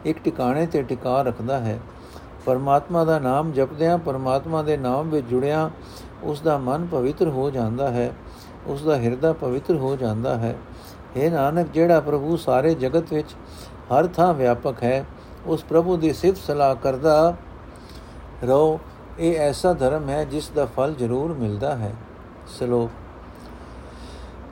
ਇੱਕ 0.04 0.18
ਟਿਕਾਣੇ 0.18 0.66
ਤੇ 0.66 0.82
ਟਿਕਾ 0.82 1.22
ਰੱਖਦਾ 1.22 1.58
ਹੈ। 1.58 1.78
ਪਰਮਾਤਮਾ 2.46 3.04
ਦਾ 3.04 3.18
ਨਾਮ 3.18 3.52
ਜਪਦਿਆਂ, 3.52 3.98
ਪਰਮਾਤਮਾ 3.98 4.62
ਦੇ 4.62 4.76
ਨਾਮ 4.76 5.10
ਵਿੱਚ 5.10 5.26
ਜੁੜਿਆਂ 5.26 5.70
ਉਸ 6.22 6.40
ਦਾ 6.40 6.58
ਮਨ 6.58 6.86
ਪਵਿੱਤਰ 6.86 7.28
ਹੋ 7.28 7.50
ਜਾਂਦਾ 7.50 7.90
ਹੈ। 7.90 8.12
ਉਸ 8.66 8.84
ਦਾ 8.84 8.96
ਹਿਰਦਾ 8.96 9.32
ਪਵਿੱਤਰ 9.32 9.76
ਹੋ 9.76 9.96
ਜਾਂਦਾ 9.96 10.38
ਹੈ। 10.38 10.56
ਇਹ 11.16 11.30
ਨਾਨਕ, 11.30 11.66
ਜਿਹੜਾ 11.74 12.00
ਪ੍ਰਭੂ 12.00 12.36
ਸਾਰੇ 12.36 12.74
ਜਗਤ 12.74 13.12
ਵਿੱਚ 13.12 13.28
ਹਰ 13.92 14.06
ਥਾਂ 14.06 14.32
ਵਿਆਪਕ 14.34 14.82
ਹੈ, 14.82 15.04
ਉਸ 15.46 15.64
ਪ੍ਰਭੂ 15.64 15.96
ਦੀ 15.96 16.12
ਸਿਫਤ 16.12 16.38
ਸਲਾਹ 16.38 16.74
ਕਰਦਾ 16.74 17.34
ਰੋ 18.48 18.78
ਇਹ 19.18 19.38
ਐਸਾ 19.38 19.72
ਧਰਮ 19.72 20.08
ਹੈ 20.08 20.24
ਜਿਸ 20.24 20.48
ਦਾ 20.48 20.64
ਫਲ 20.66 20.94
ਜ਼ਰੂਰ 20.94 21.32
ਮਿਲਦਾ 21.32 21.74
ਹੈ। 21.76 21.92
ਸ਼ਲੋਕ, 22.58 22.90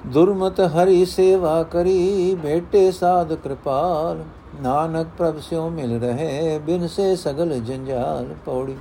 ਦੁਰਮਤ 0.06 0.60
ਹਰੀ 0.60 1.04
ਸੇਵਾ 1.04 1.62
ਕਰੀ, 1.62 2.34
ਬੇਟੇ 2.34 2.90
ਸਾਧ 2.92 3.32
ਕਿਰਪਾਲ, 3.34 4.22
ਨਾਨਕ 4.62 5.06
ਪ੍ਰਭ 5.18 5.40
ਸਿਓ 5.40 5.68
ਮਿਲ 5.70 5.98
ਰਹੇ, 6.00 6.58
ਬਿਨ 6.58 6.86
ਸੇ 6.88 7.14
ਸਗਲ 7.16 7.58
ਜੰਜਾਲ 7.60 8.34
ਪੌੜੀ। 8.46 8.76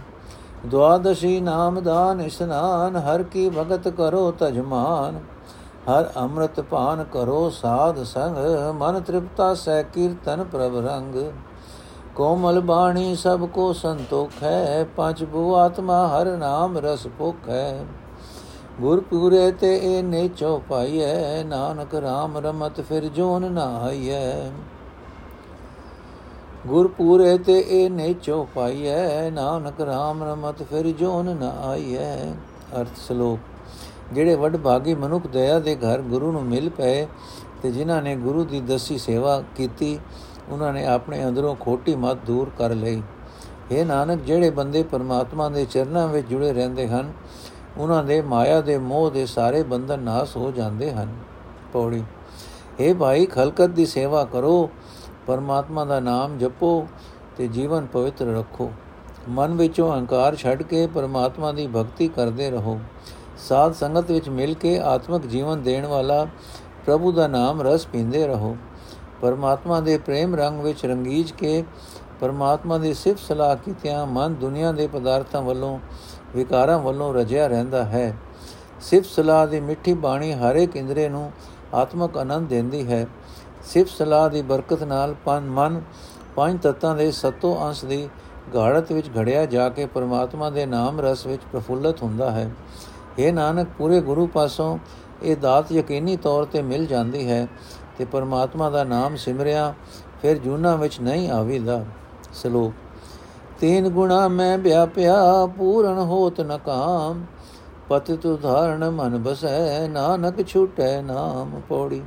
ਦਵਾਦਸ਼ੀ 0.66 1.40
ਨਾਮ 1.42 1.80
ਦਾਨ 1.82 2.22
ਇਸਨਾਨ, 2.22 2.96
ਹਰ 2.98 3.24
ਕੀ 3.24 3.50
ਭਗਤ 3.50 3.88
ਕਰੋ 3.88 4.32
ਤਜਮਾਨ। 4.32 5.20
ਹਰ 5.88 6.10
ਅੰਮ੍ਰਿਤ 6.18 6.60
ਪਾਨ 6.62 7.04
ਕਰੋ 7.04 7.50
ਸਾਧ 7.50 8.04
ਸੰਗ, 8.04 8.38
ਮਨ 8.76 9.00
ਤ੍ਰਿਪਤਾ 9.02 9.54
ਸਹਿ 9.54 9.84
ਕੀਰਤਨ 9.84 10.44
ਪ੍ਰਭ 10.44 10.76
ਰੰਗ। 10.86 11.16
ਕੋਮਲ 12.16 12.60
ਬਾਣੀ 12.62 13.16
ਸਭ 13.16 13.46
ਕੋ 13.48 13.72
ਸੰਤੋਖ 13.74 14.44
ਹੈ 14.44 14.84
ਪੰਜ 14.98 15.24
ਭੂ 15.24 15.54
ਆਤਮਾ 15.56 16.08
ਹਰ 16.08 16.36
ਨਾਮ 16.38 16.78
ਰਸ 16.78 17.08
ਭੁਖ। 17.18 17.50
ਹੈ 17.50 17.86
ਗੁਰ 18.82 19.00
ਪੂਰੇ 19.02 19.52
ਤੇ 19.52 19.76
ਇਹ 19.76 20.04
ਨੇਚੋ 20.04 20.58
ਪਾਈਐ 20.70 21.44
ਨਾਨਕ 21.44 21.96
RAM 21.96 22.38
ਰਮਤ 22.44 22.82
ਫਿਰ 22.82 23.08
ਜੋਨ 23.10 23.52
ਨਾ 23.52 23.66
ਆਈਐ 23.84 24.52
ਗੁਰ 26.68 26.88
ਪੂਰੇ 26.88 27.38
ਤੇ 27.38 27.60
ਇਹ 27.60 27.90
ਨੇਚੋ 27.90 28.48
ਪਾਈਐ 28.56 29.30
ਨਾਨਕ 29.32 29.82
RAM 29.82 30.24
ਰਮਤ 30.24 30.64
ਫਿਰ 30.64 30.92
ਜੋਨ 30.92 31.36
ਨਾ 31.36 31.54
ਆਈਐ 31.64 32.16
ਅਰਥ 32.82 32.98
ਸ਼ਲੋਕ 32.98 33.57
ਜਿਹੜੇ 34.14 34.36
ਵੱਡ 34.36 34.58
ਭਾਗੀ 34.58 34.94
ਮਨੁੱਖ 34.94 35.28
ਦਇਆ 35.28 35.60
ਦੇ 35.60 35.76
ਘਰ 35.76 36.02
ਗੁਰੂ 36.02 36.32
ਨੂੰ 36.32 36.44
ਮਿਲ 36.44 36.70
ਪਏ 36.70 37.08
ਤੇ 37.64 37.72
ਜਿਨ੍ਹਾਂ 37.72 38.02
ਨੇ 38.02 38.16
ਗੁਰੂ 38.16 38.44
ਦੀ 38.44 38.62
ਦਸੀ 38.62 38.98
ਸੇਵਾ 38.98 39.44
ਕੀਤੀ, 39.56 40.00
ਉਹਨਾਂ 40.50 40.74
ਨੇ 40.74 40.86
ਆਪਣੇ 40.86 41.26
ਅੰਦਰੋਂ 41.26 41.56
ਖੋਟੀ 41.56 41.96
ਮਤ 41.96 42.18
ਦੂਰ 42.26 42.52
ਕਰ 42.58 42.70
ਲਈ। 42.70 43.02
ਇਹ 43.72 43.86
ਨਾਨਕ, 43.86 44.22
ਜਿਹੜੇ 44.22 44.50
ਬੰਦੇ 44.50 44.84
ਪਰਮਾਤਮਾ 44.84 45.50
ਦੇ 45.50 45.66
ਚਰਨਾਂ 45.66 46.08
ਵਿੱਚ 46.08 46.28
ਜੁੜੇ 46.28 46.54
ਰਹਿੰਦੇ 46.54 46.88
ਹਨ, 46.88 47.14
ਉਹਨਾਂ 47.78 48.04
ਦੇ 48.04 48.22
ਮਾਇਆ 48.22 48.62
ਦੇ 48.62 48.78
ਮੋਹ 48.78 49.12
ਦੇ 49.12 49.26
ਸਾਰੇ 49.26 49.64
ਬੰਧਨ 49.64 50.00
ਨਾਸ 50.00 50.38
ਹੋ 50.38 50.52
ਜਾਂਦੇ 50.52 50.92
ਹਨ। 50.92 51.16
ਪੌੜੀ 51.74 52.04
ਇਹ 52.80 52.96
ਭਾਈ, 52.96 53.26
ਖਲਕਤ 53.26 53.70
ਦੀ 53.70 53.86
ਸੇਵਾ 53.86 54.24
ਕਰੋ, 54.24 54.70
ਪਰਮਾਤਮਾ 55.28 55.86
ਦਾ 55.86 56.00
ਨਾਮ 56.00 56.38
ਜਪੋ 56.38 56.88
ਤੇ 57.38 57.48
ਜੀਵਨ 57.48 57.86
ਪਵਿੱਤਰ 57.86 58.26
ਰੱਖੋ। 58.26 58.72
ਮਨ 59.30 59.54
ਵਿੱਚੋਂ 59.54 59.94
ਅਹੰਕਾਰ 59.94 60.36
ਛੱਡ 60.36 60.64
ਕੇ 60.64 60.88
ਪਰਮਾਤਮਾ 60.88 61.52
ਦੀ 61.52 61.68
ਭਗਤੀ 61.68 62.08
ਕਰਦੇ 62.08 62.50
ਰਹੋ। 62.50 62.80
ਸਾਧ 63.40 63.74
ਸੰਗਤ 63.74 64.12
ਵਿੱਚ 64.12 64.30
ਮਿਲ 64.30 64.54
ਕੇ 64.54 64.80
ਆਤਮਿਕ 64.80 65.26
ਜੀਵਨ 65.28 65.62
ਦੇਣ 65.62 65.86
ਵਾਲਾ 65.86 66.26
ਪ੍ਰਭੂ 66.86 67.12
ਦਾ 67.12 67.28
ਨਾਮ 67.28 67.62
ਰਸ 67.62 67.86
ਪੀਂਦੇ 67.86 68.26
ਰਹੋ। 68.28 68.56
ਪਰਮਾਤਮਾ 69.22 69.80
ਦੇ 69.80 69.98
ਪ੍ਰੇਮ 69.98 70.36
ਰੰਗ 70.36 70.62
ਵਿੱਚ 70.62 70.86
ਰੰਗੀਜ 70.86 71.32
ਕੇ 71.32 71.64
ਪਰਮਾਤਮਾ 72.22 72.78
ਦੀ 72.78 72.94
ਸਿਫਤ 72.94 73.20
ਸਲਾਹ 73.20 73.56
ਕੀਤਿਆਂ 73.56 74.06
ਮਨ 74.06 74.34
ਦੁਨੀਆ 74.34 74.72
ਦੇ 74.72 74.88
ਪਦਾਰਥਾਂ 74.88 75.42
ਵੱਲੋਂ, 75.42 75.80
ਵਿਕਾਰਾਂ 76.36 76.80
ਵੱਲੋਂ 76.80 77.14
ਰਜਿਆ 77.14 77.48
ਰਹਿੰਦਾ 77.48 77.84
ਹੈ। 77.84 78.16
ਸਿਫਤ 78.82 79.10
ਸਲਾਹ 79.10 79.48
ਦੀ 79.48 79.60
ਮਿੱਠੀ 79.60 79.94
ਬਾਣੀ 79.94 80.34
ਹਰ 80.34 80.56
ਇੱਕ 80.56 80.76
ਇੰਦਰੇ 80.76 81.10
ਨੂੰ 81.10 81.32
ਆਤਮਕ 81.74 82.18
ਆਨੰਦ 82.18 82.50
ਦਿੰਦੀ 82.50 82.88
ਹੈ। 82.88 83.06
ਸਿਫਤ 83.64 83.92
ਸਲਾਹ 83.92 84.30
ਦੀ 84.30 84.42
ਬਰਕਤ 84.42 84.84
ਨਾਲ 84.84 85.16
ਮਨ 85.28 85.82
ਪੰਜ 86.36 86.62
ਤੱਤਾਂ 86.62 86.96
ਦੇ 86.96 87.12
ਸਤੋ 87.12 87.58
ਅੰਸ਼ 87.62 87.86
ਦੀ 87.86 88.08
ਗਾੜਤ 88.54 88.92
ਵਿੱਚ 88.92 89.08
ਘੜਿਆ 89.18 89.46
ਜਾ 89.46 89.70
ਕੇ 89.70 89.86
ਪਰਮਾਤਮਾ 89.86 90.50
ਦੇ 90.50 90.66
ਨਾਮ 90.66 91.00
ਰਸ 91.02 91.26
ਵਿੱਚ 91.26 91.42
ਪ੍ਰਫੁੱਲਤ 91.52 92.04
ਹੁੰਦਾ 92.04 92.32
ਹੈ। 92.32 92.50
ਇਹ 93.20 93.34
ਨਾਨਕ, 93.34 93.68
ਪੂਰੇ 93.78 94.02
ਗੁਰੂ 94.02 94.26
ਪਾਸੋਂ 94.28 94.78
ਇਹ 95.24 95.38
ਦਾਤ 95.38 95.72
ਯਕੀਨੀ 95.72 96.16
ਤੌਰ 96.18 96.46
ਤੇ 96.46 96.62
ਮਿਲ 96.62 96.86
ਜਾਂਦੀ 96.86 97.30
ਹੈ 97.30 97.48
ਤੇ 97.98 98.06
ਪਰਮਾਤਮਾ 98.06 98.70
ਦਾ 98.70 98.84
ਨਾਮ 98.84 99.16
ਸਿਮਰਿਆ, 99.16 99.74
ਫਿਰ 100.22 100.38
ਜੂਨਾ 100.38 100.76
ਵਿੱਚ 100.76 101.00
ਨਹੀਂ 101.02 101.30
ਆਵੇਦਾ। 101.32 101.84
ਸ਼ਲੋਕ, 102.34 102.74
ਤੀਨ 103.60 103.90
ਗੁਣਾ 103.90 104.28
ਮੈਂ 104.28 104.58
ਵਿਆਪਿਆ, 104.58 105.46
ਪੂਰਨ 105.58 106.00
ਹੋਤ 106.00 106.42
ਨ 106.42 106.58
ਕਾਮ 106.58 107.26
ਪਤਿਤ 107.90 108.26
ਉਧਾਰਨ 108.26 108.90
ਮਨ 108.90 109.18
ਬਸੈ, 109.18 109.88
ਨਾਨਕ 109.88 110.48
ਛੂਟੈ 110.48 111.02
ਨਾਮ 111.02 111.60
ਪੌੜੀ। 111.70 112.02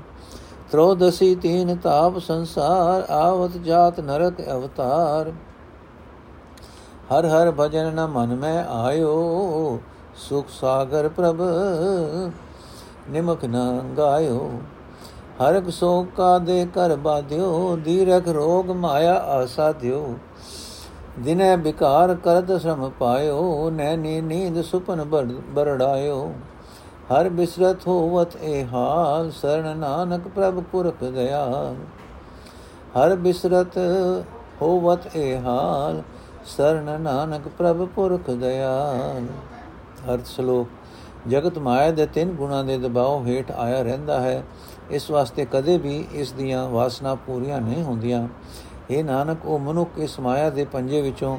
ਤ੍ਰੋਦਸੀ 0.70 1.34
ਤੀਨ 1.34 1.76
ਤਾਪ 1.76 2.18
ਸੰਸਾਰ, 2.18 3.04
ਆਵਤ 3.10 3.56
ਜਾਤ 3.56 4.00
ਨਰਕ 4.00 4.40
ਅਵਤਾਰ। 4.50 5.32
ਹਰ 7.08 7.26
ਹਰ 7.26 7.50
ਭਜਨ 7.50 7.94
ਨ 7.94 8.06
ਮਨ 8.06 8.34
ਮੈਂ 8.34 8.64
ਆਇਓ 8.64 9.78
ਸੁਖ 10.20 10.48
ਸਾਗਰ 10.50 11.08
ਪ੍ਰਭ, 11.08 11.40
ਨਿਮਕ 13.10 13.44
ਨ 13.44 13.80
ਗਾਇਓ। 13.98 14.50
ਹਰਕ 15.40 15.68
ਸੋ 15.70 16.06
ਕਾ 16.16 16.36
ਦੇ 16.38 16.66
ਕਰ 16.74 16.94
ਬਾਧਿਓ, 16.96 17.76
ਦੀਰਖ 17.76 18.28
ਰੋਗ 18.28 18.70
ਮਾਇਆ 18.70 19.14
ਆਸਾਧਿਓ 19.32 20.14
ਦਿਨੇ 21.18 21.54
ਬਿਕਾਰ 21.56 22.14
ਕਰਦ 22.14 22.56
ਸਮ 22.58 22.88
ਪਾਇਓ 22.98 23.70
ਨੈਨੀ 23.70 24.20
ਨੀਂਦ 24.20 24.60
ਸੁਪਨ 24.62 25.04
ਬਰੜਾਇਓ। 25.54 26.32
ਹਰ 27.10 27.28
ਬਿਸਰਤ 27.28 27.86
ਹੋਵਤ 27.86 28.36
ਇਹ 28.36 28.66
ਹਾਲ 28.66 29.30
ਸਰਣ 29.30 29.76
ਨਾਨਕ 29.76 30.28
ਪ੍ਰਭ 30.28 30.62
ਪੁਰਖ 30.72 31.02
ਦਇਆਲ 31.04 31.76
ਹਰ 32.96 33.14
ਬਿਸਰਤ 33.16 33.78
ਹੋਵਤ 34.62 35.16
ਇਹ 35.16 35.40
ਹਾਲ 35.40 36.02
ਸਰਣ 36.46 37.00
ਨਾਨਕ 37.00 37.48
ਪ੍ਰਭ 37.48 37.86
ਪੁਰਖ 37.86 38.30
ਦਇਆਲ 38.30 39.26
ਅਰਥ 40.08 40.26
ਸ਼ਲੋਕ 40.26 40.68
ਜਗਤ 41.28 41.58
ਮਾਇਆ 41.58 41.90
ਦੇ 41.90 42.06
ਤਿੰਨ 42.06 42.30
ਗੁਣਾ 42.30 42.62
ਦੇ 42.62 42.78
ਦਬਾਅ 42.78 43.24
ਹੇਠ 43.26 43.50
ਆਇਆ 43.50 43.82
ਰਹਿੰਦਾ 43.82 44.20
ਹੈ। 44.20 44.42
ਇਸ 44.90 45.10
ਵਾਸਤੇ 45.10 45.46
ਕਦੇ 45.52 45.78
ਵੀ 45.78 46.04
ਇਸ 46.12 46.32
ਦੀਆਂ 46.32 46.68
ਵਾਸਨਾ 46.68 47.14
ਪੂਰੀਆਂ 47.14 47.60
ਨਹੀਂ 47.60 47.82
ਹੁੰਦੀਆਂ। 47.82 48.28
ਇਹ 48.90 49.04
ਨਾਨਕ, 49.04 49.46
ਉਹ 49.46 49.58
ਮਨੁੱਖ 49.58 49.98
ਇਸ 49.98 50.20
ਮਾਇਆ 50.20 50.50
ਦੇ 50.50 50.64
ਪੰਜੇ 50.64 51.02
ਵਿੱਚੋਂ 51.02 51.38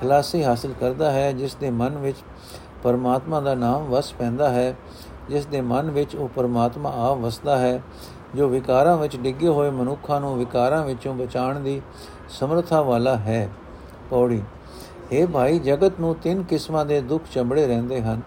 ਖਲਾਸੀ 0.00 0.44
ਹਾਸਲ 0.44 0.72
ਕਰਦਾ 0.80 1.10
ਹੈ, 1.10 1.32
ਜਿਸ 1.32 1.54
ਦੇ 1.54 1.70
ਮਨ 1.70 1.98
ਵਿੱਚ 1.98 2.16
ਪਰਮਾਤਮਾ 2.82 3.40
ਦਾ 3.40 3.54
ਨਾਮ 3.54 3.84
ਵਸ 3.84 4.12
ਪੈਂਦਾ 4.12 4.48
ਹੈ। 4.48 4.74
ਜਿਸ 5.28 5.46
ਦੇ 5.46 5.60
ਮਨ 5.60 5.90
ਵਿੱਚ 5.90 6.16
ਉਹ 6.16 6.28
ਪਰਮਾਤਮਾ 6.28 6.90
ਆ 6.90 7.12
ਵਸਦਾ 7.14 7.58
ਹੈ, 7.58 7.82
ਜੋ 8.34 8.48
ਵਿਕਾਰਾਂ 8.48 8.96
ਵਿੱਚ 8.96 9.16
ਡਿੱਗੇ 9.16 9.48
ਹੋਏ 9.48 9.70
ਮਨੁੱਖਾਂ 9.70 10.20
ਨੂੰ 10.20 10.38
ਵਿਕਾਰਾਂ 10.38 10.84
ਵਿੱਚੋਂ 10.84 11.14
ਬਚਾਉਣ 11.14 11.60
ਦੀ 11.60 11.80
ਸਮਰੱਥਾ 12.28 12.82
ਵਾਲਾ 12.82 13.16
ਹੈ। 13.16 13.48
ਪੌੜੀ 14.10 14.42
ਇਹ 15.14 15.26
ਭਾਈ, 15.26 15.58
ਜਗਤ 15.58 16.00
ਨੂੰ 16.00 16.14
ਤਿੰਨ 16.14 16.42
ਕਿਸਮਾਂ 16.42 16.84
ਦੇ 16.86 17.00
ਦੁੱਖ 17.00 17.24
ਚੰਬੜੇ 17.32 17.66
ਰਹਿੰਦੇ 17.66 18.00
ਹਨ, 18.02 18.20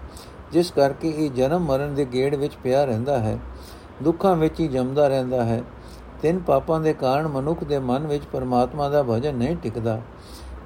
ਜਿਸ 0.52 0.72
ਕਰਕੇ 0.72 1.10
ਇਹ 1.10 1.32
ਜਨਮ 1.32 1.66
ਮਰਨ 1.66 1.96
ਦੇ 1.96 2.06
ਗੇੜ 2.06 2.36
ਵਿੱਚ 2.36 2.54
ਪਿਆ 2.64 2.84
ਰਹਿੰਦਾ 2.86 3.18
ਹੈ। 3.20 3.38
ਦੁੱਖਾਂ 4.04 4.36
ਵਿੱਚ 4.36 4.60
ਹੀ 4.60 4.68
ਜੰਮਦਾ 4.68 5.08
ਰਹਿੰਦਾ 5.08 5.44
ਹੈ। 5.44 5.62
ਤਿੰਨ 6.22 6.40
ਪਾਪਾਂ 6.40 6.80
ਦੇ 6.80 6.94
ਕਾਰਨ 6.94 7.28
ਮਨੁੱਖ 7.28 7.64
ਦੇ 7.64 7.80
ਮਨ 7.80 8.08
ਵਿੱਚ 8.08 8.24
ਪਰਮਾਤਮਾ 8.26 8.90
ਦਾ 8.90 9.04
ਭਜਨ 9.04 9.36
ਨਹੀਂ 9.36 9.58
ਟਿਕਦਾ। 9.58 10.02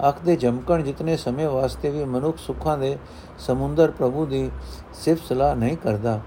ਅੱਖ 0.10 0.22
ਦੇ 0.25 0.36
ਝਮਕਣ 0.36 0.84
ਜਿਤਨੇ 0.84 1.18
ਸਮੇਂ 1.18 1.50
ਵਾਸਤੇ 1.50 1.90
ਵੀ 1.90 2.04
ਮਨੁੱਖ 2.06 2.38
ਸੁੱਖਾਂ 2.38 2.78
ਦੇ 2.78 2.98
ਸਮੁੰਦਰ 3.40 3.92
ਪ੍ਰਭੂ 3.92 4.25
ਦੀ 4.25 4.50
ਸਿਫਤ 4.94 5.28
ਸਲਾਹ 5.30 5.56
ਨਹੀਂ 5.56 5.78
ਕਰਦਾ। 5.78 6.20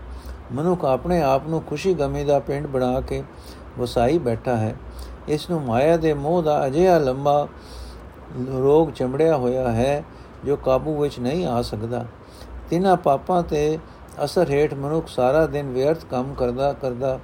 ਮਨੁੱਖ 0.52 0.84
ਆਪਣੇ 0.84 1.22
ਆਪ 1.22 1.48
ਨੂੰ 1.48 1.62
ਖੁਸ਼ੀ 1.62 1.94
ਗਮੀ 1.94 2.24
ਦਾ 2.24 2.38
ਪਿੰਡ 2.38 2.66
ਬਣਾ 2.66 3.00
ਕੇ 3.00 3.22
ਵਸਾਈ 3.78 4.18
ਬੈਠਾ 4.18 4.56
ਹੈ। 4.56 4.74
ਇਸ 5.28 5.50
ਨੂੰ 5.50 5.62
ਮਾਇਆ 5.62 5.96
ਦੇ 5.96 6.14
ਮੋਹ 6.14 6.42
ਦਾ 6.42 6.66
ਅਜਿਹਾ 6.66 6.98
ਲੰਬਾ 6.98 7.48
ਰੋਗ 8.48 8.88
ਚਮੜਿਆ 8.88 9.36
ਹੋਇਆ 9.36 9.72
ਹੈ 9.72 10.04
ਜੋ 10.44 10.56
ਕਾਬੂ 10.56 11.00
ਵਿੱਚ 11.00 11.18
ਨਹੀਂ 11.18 11.46
ਆ 11.46 11.62
ਸਕਦਾ। 11.62 12.04
ਤਿੰਨਾਂ 12.70 12.96
ਪਾਪਾਂ 12.96 13.42
ਤੇ 13.42 13.78
ਅਸਰ 14.24 14.50
ਹੇਠ 14.50 14.74
ਮਨੁੱਖ 14.74 15.08
ਸਾਰਾ 15.08 15.46
ਦਿਨ 15.46 15.72
ਵਿਅਰਥ 15.72 16.04
ਕੰਮ 16.04 16.34
ਕਰਦਾ 16.34 16.72
ਕਰਦਾ 16.72 17.20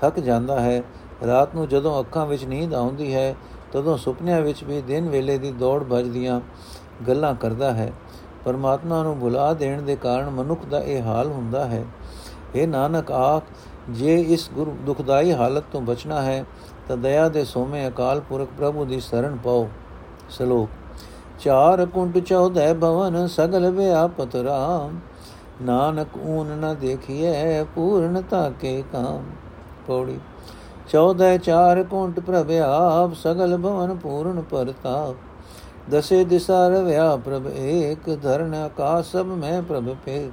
ਥੱਕ 0.00 0.20
ਜਾਂਦਾ 0.20 0.60
ਹੈ। 0.60 0.82
ਰਾਤ 1.26 1.54
ਨੂੰ 1.54 1.68
ਜਦੋਂ 1.68 2.00
ਅੱਖਾਂ 2.00 2.26
ਵਿੱਚ 2.26 2.44
ਨੀਂਦ 2.44 2.74
ਆਉਂਦੀ 2.74 3.14
ਹੈ, 3.14 3.34
ਤਦੋਂ 3.72 3.96
ਸੁਪਨਿਆਂ 3.96 4.40
ਵਿੱਚ 4.40 4.64
ਵੀ 4.64 4.80
ਦਿਨ 4.80 5.08
ਵੇਲੇ 5.08 5.38
ਦੀ 5.38 5.52
ਦੌੜ 5.52 5.84
ਭੱਜ 5.84 6.08
ਦੀਆਂ 6.08 6.40
ਗੱਲਾਂ 7.08 7.34
ਕਰਦਾ 7.34 7.72
ਹੈ। 7.72 7.92
ਪਰਮਾਤਮਾ 8.44 9.02
ਨੂੰ 9.02 9.18
ਭੁਲਾ 9.18 9.54
ਦੇਣ 9.54 9.82
ਦੇ 9.82 9.96
ਕਾਰਨ 9.96 10.30
ਮਨੁੱਖ 10.30 10.64
ਦਾ 10.64 10.80
ਇਹ 10.80 11.02
ਹਾਲ 11.02 11.26
ਹੁੰਦਾ 11.26 11.64
ਹੈ। 11.64 11.84
ਇਹ 12.54 12.68
ਨਾਨਕ, 12.68 13.12
ਆਖ, 13.12 13.42
ਜੇ 13.90 14.20
ਇਸ 14.20 14.50
ਗੁਰ 14.54 14.68
ਦੁਖਦਾਈ 14.68 15.32
ਹਾਲਤ 15.32 15.64
ਤੋਂ 15.72 15.80
ਬਚਣਾ 15.80 16.22
ਹੈ, 16.22 16.44
ਤਾਂ 16.88 16.96
ਦਇਆ 16.96 17.28
ਦੇ 17.28 17.44
ਸੋਮੇ 17.44 17.88
ਅਕਾਲ 17.88 18.20
ਪੁਰਖ 18.20 18.48
ਪ੍ਰਭੂ 18.58 18.84
ਦੀ 18.84 19.00
ਸ਼ਰਨ 19.00 19.38
ਪਾਓ। 19.44 19.68
ਸਲੋਕ 20.32 20.68
ਚਾਰ 21.40 21.84
ਕੁੰਟ 21.86 22.18
ਚੌਧੈ 22.18 22.72
ਭਵਨ 22.74 23.26
ਸਗਲ 23.26 23.70
ਵਿਆਪਤ 23.70 24.36
ਰਾਮ। 24.36 24.98
ਨਾਨਕ 25.62 26.16
ਊਨ 26.16 26.56
ਨ 26.56 26.74
ਦੇਖੀਐ 26.80 27.62
ਪੂਰਨਤਾ 27.74 28.48
ਕੇ 28.60 28.82
ਕਾਮ। 28.92 29.24
ਪੌੜੀ। 29.86 30.18
ਚੌਧੈ 30.88 31.36
ਚਾਰ 31.38 31.82
ਕੁੰਟ 31.82 32.20
ਪ੍ਰਭ 32.20 32.50
ਆਪ, 32.64 33.14
ਸਗਲ 33.14 33.56
ਭਵਨ 33.56 33.94
ਪੂਰਨ 33.94 34.40
ਪਰਤਾਪ। 34.40 35.16
ਦਸੇ 35.90 36.24
ਦਿਸਾ 36.24 36.66
ਰਵਿਆ 36.68 37.16
ਪ੍ਰਭ 37.16 37.46
ਏਕ, 37.48 38.10
ਧਰਨ 38.22 38.54
ਆਕਾਸ਼ 38.54 39.10
ਸਭ 39.12 39.26
ਮੈਂ 39.36 39.62
ਪ੍ਰਭ 39.62 39.94
ਪੇ 40.04 40.28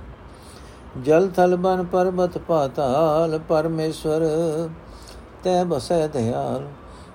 ਜਲ 1.05 1.27
ਥਲ 1.27 1.55
ਬਨ 1.55 1.83
ਪਰਬਤ 1.83 2.37
ਪਾਤਾਲ, 2.37 3.39
ਪਰਮੇਸ਼ਵਰ, 3.49 4.27
ਤੈ 5.43 5.63
ਬਸੈ 5.63 6.07
ਦਿਆਲ 6.07 6.67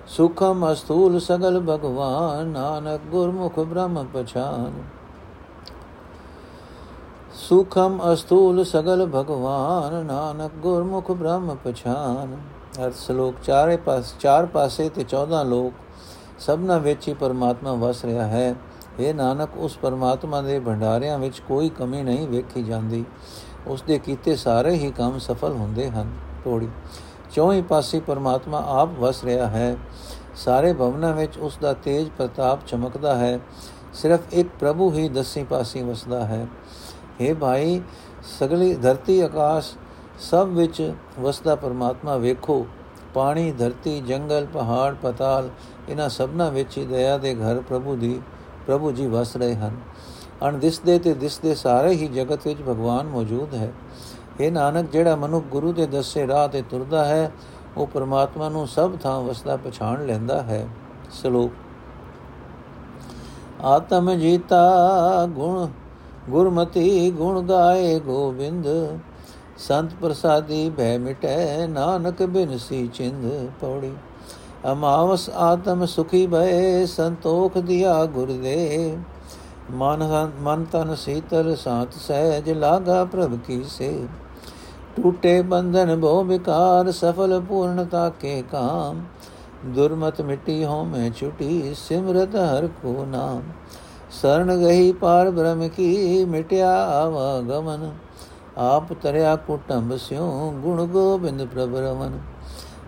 ਸੁਖਮ 0.07 0.71
ਅਸਥੂਲ 0.71 1.19
ਸਗਲ 1.19 1.59
ਭਗਵਾਨ, 1.59 2.45
ਨਾਨਕ 2.47 3.01
ਗੁਰਮੁਖ 3.11 3.59
ਬ੍ਰਹਮ 3.59 4.05
ਪਛਾਨ। 4.13 4.73
ਸੁਖਮ 7.33 8.13
ਅਸਥੂਲ 8.13 8.63
ਸਗਲ 8.63 9.05
ਭਗਵਾਨ, 9.05 10.05
ਨਾਨਕ 10.05 10.51
ਗੁਰਮੁਖ 10.51 11.11
ਬ੍ਰਹਮ 11.11 11.57
ਪਛਾਨ। 11.65 12.37
ਅਰਥ 12.85 12.95
ਸ਼ਲੋਕ 12.95 13.35
ਚਾਰੇ 13.43 13.77
ਪਾਸ 13.77 14.13
ਚਾਰ 14.19 14.45
ਪਾਸੇ 14.45 14.89
ਤੇ 14.89 15.03
14 15.03 15.43
ਲੋਕ 15.43 15.73
ਸਭਨਾ 16.39 16.77
ਵਿੱਚ 16.77 17.07
ਹੀ 17.07 17.13
ਪਰਮਾਤਮਾ 17.13 17.73
ਵਸ 17.73 18.05
ਰਿਹਾ 18.05 18.27
ਹੈ। 18.27 18.55
ਇਹ 18.99 19.13
ਨਾਨਕ, 19.13 19.49
ਉਸ 19.57 19.77
ਪਰਮਾਤਮਾ 19.77 20.41
ਦੇ 20.41 20.59
ਭੰਡਾਰਿਆਂ 20.59 21.19
ਵਿੱਚ 21.19 21.39
ਕੋਈ 21.39 21.69
ਕਮੀ 21.69 22.03
ਨਹੀਂ 22.03 22.27
ਵੇਖੀ 22.27 22.63
ਜਾਂਦੀ। 22.63 23.05
ਉਸ 23.67 23.81
ਦੇ 23.81 23.99
ਕੀਤੇ 23.99 24.35
ਸਾਰੇ 24.35 24.71
ਹੀ 24.71 24.91
ਕੰਮ 24.91 25.19
ਸਫਲ 25.19 25.51
ਹੁੰਦੇ 25.51 25.89
ਹਨ। 25.89 26.11
ਤੋੜੀ। 26.43 26.67
ਚੌਹੀ 27.35 27.61
ਪਾਸੇ 27.61 27.99
ਪਰਮਾਤਮਾ 27.99 28.63
ਆਪ 28.67 28.89
ਵਸ 28.99 29.23
ਰਿਹਾ 29.23 29.47
ਹੈ। 29.47 29.77
ਸਾਰੇ 30.35 30.73
ਭਵਨਾਂ 30.73 31.13
ਵਿੱਚ 31.13 31.37
ਉਸ 31.37 31.57
ਦਾ 31.61 31.73
ਤੇਜ 31.73 32.09
ਪ੍ਰਤਾਪ 32.17 32.59
ਚਮਕਦਾ 32.67 33.15
ਹੈ। 33.15 33.39
ਸਿਰਫ 33.93 34.19
ਇੱਕ 34.33 34.49
ਪ੍ਰਭੂ 34.59 34.91
ਹੀ 34.91 35.09
ਦਸੇ 35.09 35.43
ਪਾਸੇ 35.43 35.81
ਵਸਦਾ 35.83 36.25
ਹੈ। 36.25 36.47
हे 37.21 37.35
ਭਾਈ, 37.35 37.81
ਸਗਲੀ 38.39 38.73
ਧਰਤੀ 38.75 39.19
ਆਕਾਸ਼, 39.19 39.73
ਸਭ 40.19 40.47
ਵਿੱਚ 40.51 40.93
ਵਸਦਾ 41.19 41.55
ਪਰਮਾਤਮਾ 41.55 42.17
ਵੇਖੋ। 42.17 42.65
ਪਾਣੀ, 43.13 43.51
ਧਰਤੀ, 43.51 44.01
ਜੰਗਲ, 44.01 44.47
ਪਹਾੜ, 44.53 44.95
ਪਤਾਲ 45.01 45.49
ਇਹਨਾਂ 45.89 46.09
ਸਭਨਾ 46.09 46.49
ਵਿੱਚ 46.49 46.77
ਹੀ 46.77 46.85
ਦਇਆ 46.85 47.17
ਦੇ 47.17 47.35
ਘਰ 47.35 47.61
ਪ੍ਰਭੂ 47.61 47.95
ਦੀ, 47.95 48.21
ਪ੍ਰਭੂ 48.67 48.91
ਜੀ 48.91 49.07
ਵਸ 49.07 49.37
ਰਹੇ 49.37 49.55
ਹਨ। 49.55 49.77
ਅਣ 50.47 50.57
ਦਿਸਦੇ 50.57 50.99
ਤੇ 50.99 51.13
ਦਿਸਦੇ 51.13 51.55
ਸਾਰੇ 51.55 51.91
ਹੀ 51.91 52.07
ਜਗਤ 52.07 52.47
ਵਿੱਚ 52.47 52.59
ਭਗਵਾਨ 52.61 53.07
ਮੌਜੂਦ 53.07 53.55
ਹੈ। 53.55 53.71
ਇਹ 54.39 54.51
ਨਾਨਕ, 54.51 54.91
ਜਿਹੜਾ 54.91 55.15
ਮਨੁੱਖ 55.15 55.45
ਗੁਰੂ 55.45 55.73
ਦੇ 55.73 55.85
ਦੱਸੇ 55.85 56.27
ਰਾਹ 56.27 56.47
ਤੇ 56.47 56.61
ਤੁਰਦਾ 56.61 57.05
ਹੈ, 57.05 57.31
ਉਹ 57.77 57.87
ਪਰਮਾਤਮਾ 57.87 58.49
ਨੂੰ 58.49 58.67
ਸਭ 58.67 58.97
ਥਾਂ 58.97 59.21
ਵਸਦਾ 59.21 59.55
ਪਛਾਣ 59.55 60.05
ਲੈਂਦਾ 60.05 60.41
ਹੈ। 60.41 60.67
ਸ਼ਲੋਕ। 61.11 61.51
ਆਤਮ 63.65 64.13
ਜੀਤਾ 64.13 65.25
ਗੁਣ, 65.25 65.67
ਗੁਰਮਤੀ 66.29 67.11
ਗੁਣ 67.11 67.41
ਗਾਏ 67.41 67.99
ਗੋਬਿੰਦ, 67.99 68.67
ਸੰਤ 69.57 69.91
ਪ੍ਰਸਾਦੀ 70.01 70.69
ਭੈ 70.69 70.97
ਮਿਟੈ 70.97 71.67
ਨਾਨਕ 71.67 72.23
ਬਿਨਸੀ 72.23 72.87
ਚਿੰਦ 72.87 73.49
ਪੌੜੀ। 73.61 73.93
ਅਮਾਵਸ 74.71 75.29
ਆਤਮ 75.29 75.85
ਸੁਖੀ 75.85 76.27
ਭਏ 76.27 76.85
ਸੰਤੋਖ 76.85 77.57
ਦਿਆ 77.57 78.05
ਗੁਰਦੇ 78.05 78.97
ਮਨ 79.71 80.31
ਮਨ 80.39 80.65
ਤਨ 80.71 80.95
ਸੀਤਲ 80.95 81.55
ਸਾਤ 81.55 81.93
ਸਹਿਜ 81.93 82.49
ਲਾਗਾ 82.51 83.05
ਪ੍ਰਭ 83.05 83.37
ਕੀ 83.47 83.63
ਸੇ 83.69 84.07
ਟੂਟੇ 84.95 85.41
ਬੰਧਨ 85.41 85.99
ਭੋ 85.99 86.23
ਵਿਕਾਰ, 86.23 86.91
ਸਫਲ 86.91 87.39
ਪੂਰਨਤਾ 87.39 88.09
ਕੇ 88.09 88.43
ਕਾਮ। 88.51 89.01
ਦੁਰਮਤ 89.65 90.21
ਮਿਟੀ 90.21 90.65
ਹੋ 90.65 90.83
ਮੈਂ 90.83 91.11
ਛੁਟੀ, 91.11 91.73
ਸਿਮਰਤ 91.77 92.35
ਹਰ 92.35 92.67
ਕੋ 92.67 93.05
ਨਾਮ। 93.07 93.41
ਸਰਣ 94.21 94.57
ਗਈ 94.57 94.91
ਪਾਰ 94.91 95.31
ਬ੍ਰਹਮ 95.31 95.67
ਕੀ, 95.67 96.25
ਮਿਟਿਆ 96.25 96.85
ਆਵਾ 96.85 97.41
ਗਮਨ। 97.41 97.91
ਆਪ 98.57 98.93
ਤਰਿਆ 98.93 99.35
ਕੁਟੰਬ 99.35 99.97
ਸਿਉ, 99.97 100.51
ਗੁਣ 100.51 100.85
ਗੋਬਿੰਦ 100.85 101.45
ਪ੍ਰਭ 101.45 101.75
ਰਮਨ। 101.75 102.19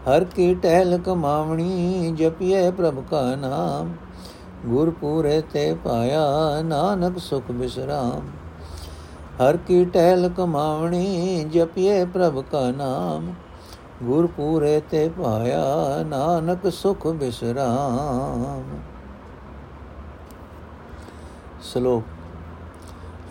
ਹਰ 0.09 0.23
ਕੀ 0.23 0.53
ਟਹਿਲ 0.55 0.97
ਕਮਾਵਣੀ 0.97 2.11
ਜਪਿਏ 2.15 2.71
ਪ੍ਰਭ 2.71 3.03
ਕਾ 3.11 3.35
ਨਾਮ। 3.35 3.93
ਗੁਰ 4.65 4.89
ਪੂਰੇ 4.89 5.41
ਤੇ 5.53 5.73
ਪਾਇਆ, 5.73 6.21
ਨਾਨਕ 6.61 7.17
ਸੁਖ 7.17 7.51
ਬਿਸਰਾਮ। 7.51 8.21
ਹਰ 9.41 9.57
ਕੀ 9.57 9.83
ਟਹਿਲ 9.85 10.29
ਕਮਾਵਣੀ 10.29 11.43
ਜਪਿਏ 11.43 12.05
ਪ੍ਰਭ 12.05 12.41
ਕਾ 12.51 12.69
ਨਾਮ। 12.71 13.33
ਗੁਰ 14.03 14.27
ਪੂਰੇ 14.27 14.79
ਤੇ 14.91 15.07
ਪਾਇਆ 15.09 16.03
ਨਾਨਕ 16.07 16.69
ਸੁਖ 16.71 17.07
ਬਿਸਰਾਮ। 17.07 18.63
ਸ਼ਲੋਕ 21.63 22.03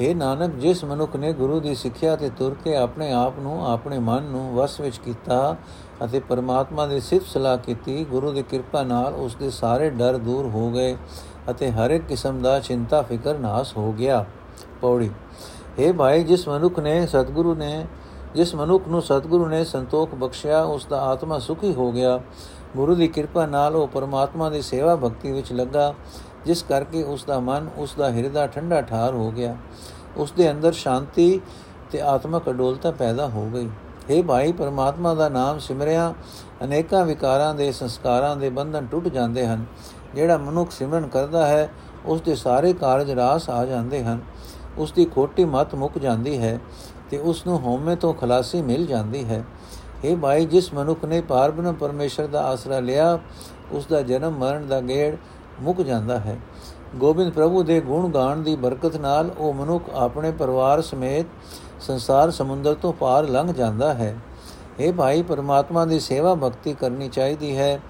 हे 0.01 0.15
ਨਾਨਕ, 0.17 0.55
ਜਿਸ 0.55 0.85
ਮਨੁੱਖ 0.85 1.17
ਨੇ 1.17 1.33
ਗੁਰੂ 1.33 1.59
ਦੀ 1.61 1.75
ਸਿੱਖਿਆ 1.75 2.15
ਤੇ 2.17 2.31
ਤੁਰ 2.31 2.57
ਕੇ 2.65 2.77
ਆਪਣੇ 2.77 3.13
ਆਪ 3.13 3.39
ਨੂੰ, 3.39 3.67
ਆਪਣੇ 3.73 3.99
ਮਨ 3.99 4.23
ਨੂੰ 4.23 4.55
ਵਸ 4.55 4.81
ਵਿੱਚ 4.81 4.99
ਕੀਤਾ 4.99 5.57
ਅਤੇ 6.05 6.21
ਪਰਮਾਤਮਾ 6.21 6.87
ਦੀ 6.87 7.01
ਸਿਫਤ 7.01 7.27
ਸਲਾਹ 7.27 7.57
ਕੀਤੀ, 7.59 8.05
ਗੁਰੂ 8.05 8.33
ਦੀ 8.33 8.43
ਕਿਰਪਾ 8.43 8.83
ਨਾਲ 8.83 9.15
ਉਸ 9.15 9.35
ਦੇ 9.35 9.51
ਸਾਰੇ 9.51 9.91
ਡਰ 9.91 10.19
ਦੂਰ 10.19 10.47
ਹੋ 10.47 10.71
ਗਏ 10.71 10.97
ਅਤੇ 11.51 11.71
ਹਰ 11.71 11.91
ਇੱਕ 11.91 12.05
ਕਿਸਮ 12.05 12.43
ਦਾ 12.43 12.59
ਚਿੰਤਾ, 12.61 13.03
ਫਿਕਰ, 13.03 13.39
ਨਾਸ 13.39 13.77
ਹੋ 13.77 13.93
ਗਿਆ। 13.93 14.25
ਪੌੜੀ 14.81 15.11
हे 15.81 15.95
ਭਾਈ, 15.95 16.25
ਜਿਸ 16.25 16.49
ਮਨੁੱਖ 16.49 16.79
ਨੇ 16.79 17.07
ਸਤਿਗੁਰੂ 17.07 17.55
ਨੇ, 17.55 17.87
ਜਿਸ 18.35 18.55
ਮਨੁੱਖ 18.55 18.89
ਨੂੰ 18.89 19.03
ਸਤਿਗੁਰੂ 19.03 19.47
ਨੇ 19.47 19.65
ਸੰਤੋਖ 19.65 20.15
ਬਖਸ਼ਿਆ, 20.15 20.63
ਉਸ 20.63 20.87
ਦਾ 20.87 21.01
ਆਤਮਾ 21.01 21.39
ਸੁਖੀ 21.39 21.75
ਹੋ 21.75 21.93
ਗਿਆ। 21.93 22.21
ਗੁਰੂ 22.77 22.95
ਦੀ 22.95 23.09
ਕਿਰਪਾ 23.09 23.47
ਨਾਲ 23.47 23.77
ਉਹ 23.77 23.89
ਪਰਮਾਤਮਾ 23.89 24.51
ਦੀ 24.51 24.63
ਸੇਵਾ 24.63 24.97
ਭਗਤੀ 24.97 25.33
ਵਿੱਚ 25.33 25.53
ਲੱਗਾ, 25.53 25.95
ਜਿਸ 26.47 26.63
ਕਰਕੇ 26.63 27.03
ਉਸ 27.03 27.25
ਦਾ 27.25 27.41
ਮਨ, 27.41 27.69
ਉਸ 27.77 27.95
ਦਾ 27.99 28.11
ਹਿਰਦਾ 28.11 28.47
ਠੰਡਾ 28.47 28.81
ਠਾਰ 28.81 29.15
ਹੋ 29.15 29.31
ਗਿਆ। 29.31 29.57
ਉਸ 30.17 30.33
ਦੇ 30.33 30.51
ਅੰਦਰ 30.51 30.73
ਸ਼ਾਂਤੀ 30.73 31.41
ਤੇ 31.91 32.01
ਆਤਮਕ 32.01 32.51
ਅਡੋਲਤਾ 32.51 32.91
ਪੈਦਾ 32.91 33.29
ਹੋ 33.29 33.51
ਗਈ। 33.55 33.69
हे 34.11 34.25
ਭਾਈ, 34.27 34.53
ਪਰਮਾਤਮਾ 34.53 35.15
ਦਾ 35.15 35.29
ਨਾਮ 35.29 35.59
ਸਿਮਰਿਆ, 35.59 36.15
ਅਨੇਕਾਂ 36.65 37.05
ਵਿਕਾਰਾਂ 37.05 37.55
ਦੇ, 37.55 37.73
ਸੰਸਕਾਰਾਂ 37.73 38.37
ਦੇ 38.37 38.51
ਬੰਧਨ 38.51 38.87
ਟੁੱਟ 38.87 39.09
ਜਾਂਦੇ 39.09 39.47
ਹਨ। 39.47 39.65
ਜਿਹੜਾ 40.15 40.37
ਮਨੁੱਖ 40.37 40.71
ਸਿਮਰਨ 40.71 41.07
ਕਰਦਾ 41.07 41.47
ਹੈ, 41.47 41.71
ਉਸ 42.07 42.21
ਦੇ 42.21 42.35
ਸਾਰੇ 42.35 42.73
ਕਾਰਜ 42.73 43.11
ਰਾਸ 43.11 43.51
ਆ 43.51 43.65
ਜਾਂਦੇ 43.65 44.05
ਹਨ। 44.05 44.21
ਉਸ 44.79 44.93
ਦੀ 44.93 45.05
ਖੋਟੀ 45.05 45.45
ਮਤ 45.45 45.75
ਮੁੱਕ 45.75 45.99
ਜਾਂਦੀ 45.99 46.39
ਹੈ 46.39 46.61
ਤੇ 47.11 47.19
ਉਸ 47.19 47.47
ਨੂੰ 47.47 47.61
ਹਉਮੈ 47.61 47.95
ਤੋਂ 47.95 48.15
ਖਲਾਸੀ 48.15 48.63
ਮਿਲ 48.63 48.87
ਜਾਂਦੀ 48.87 49.25
ਹੈ। 49.25 49.45
ਇਹ 50.05 50.17
ਭਾਈ, 50.17 50.47
ਜਿਸ 50.47 50.75
ਮਨੁੱਖ 50.75 51.05
ਨੇ 51.05 51.21
ਪਾਰਬ੍ਰਹਮ 51.21 51.75
ਪਰਮੇਸ਼ਰ 51.75 52.27
ਦਾ 52.27 52.45
ਆਸਰਾ 52.45 52.81
ਲਿਆ 52.81 53.19
ਉਸ 53.73 53.87
ਦਾ 53.87 54.03
ਜਨਮ 54.03 54.33
ਮਰਨ 54.33 54.67
ਦਾ 54.67 54.81
ਗੇੜ 54.81 55.17
ਮੁੱਕ 55.61 55.81
ਜਾਂਦਾ 55.81 56.19
ਹੈ। 56.19 56.39
ਗੋਬਿੰਦ 56.95 57.33
ਪ੍ਰਭੂ 57.33 57.63
ਦੇ 57.63 57.81
ਗੁਣ 57.81 58.11
ਗਾਣ 58.11 58.37
ਦੀ 58.37 58.57
ਬਰਕਤ 58.57 58.97
ਨਾਲ 58.97 59.31
ਉਹ 59.39 59.55
ਮਨੁੱਖ 59.55 59.85
ਆਪਣੇ 59.95 60.31
ਪਰਿਵਾਰ 60.31 60.83
ਸਮੇਤ 60.83 61.27
ਸੰਸਾਰ 61.81 62.31
ਸਮੁੰਦਰ 62.31 62.75
ਤੋਂ 62.75 62.93
ਪਾਰ 62.93 63.29
ਲੰਘ 63.29 63.53
ਜਾਂਦਾ 63.53 63.95
ਹੈ। 63.95 64.19
ਇਹ 64.81 64.93
ਭਾਈ, 64.93 65.23
ਪਰਮਾਤਮਾ 65.23 65.85
ਦੀ 65.85 66.01
ਸੇਵਾ 66.01 66.35
ਭਗਤੀ 66.35 66.75
ਕਰਨੀ 66.75 67.09
ਚਾਹੀਦੀ 67.09 67.57
ਹੈ। 67.57 67.81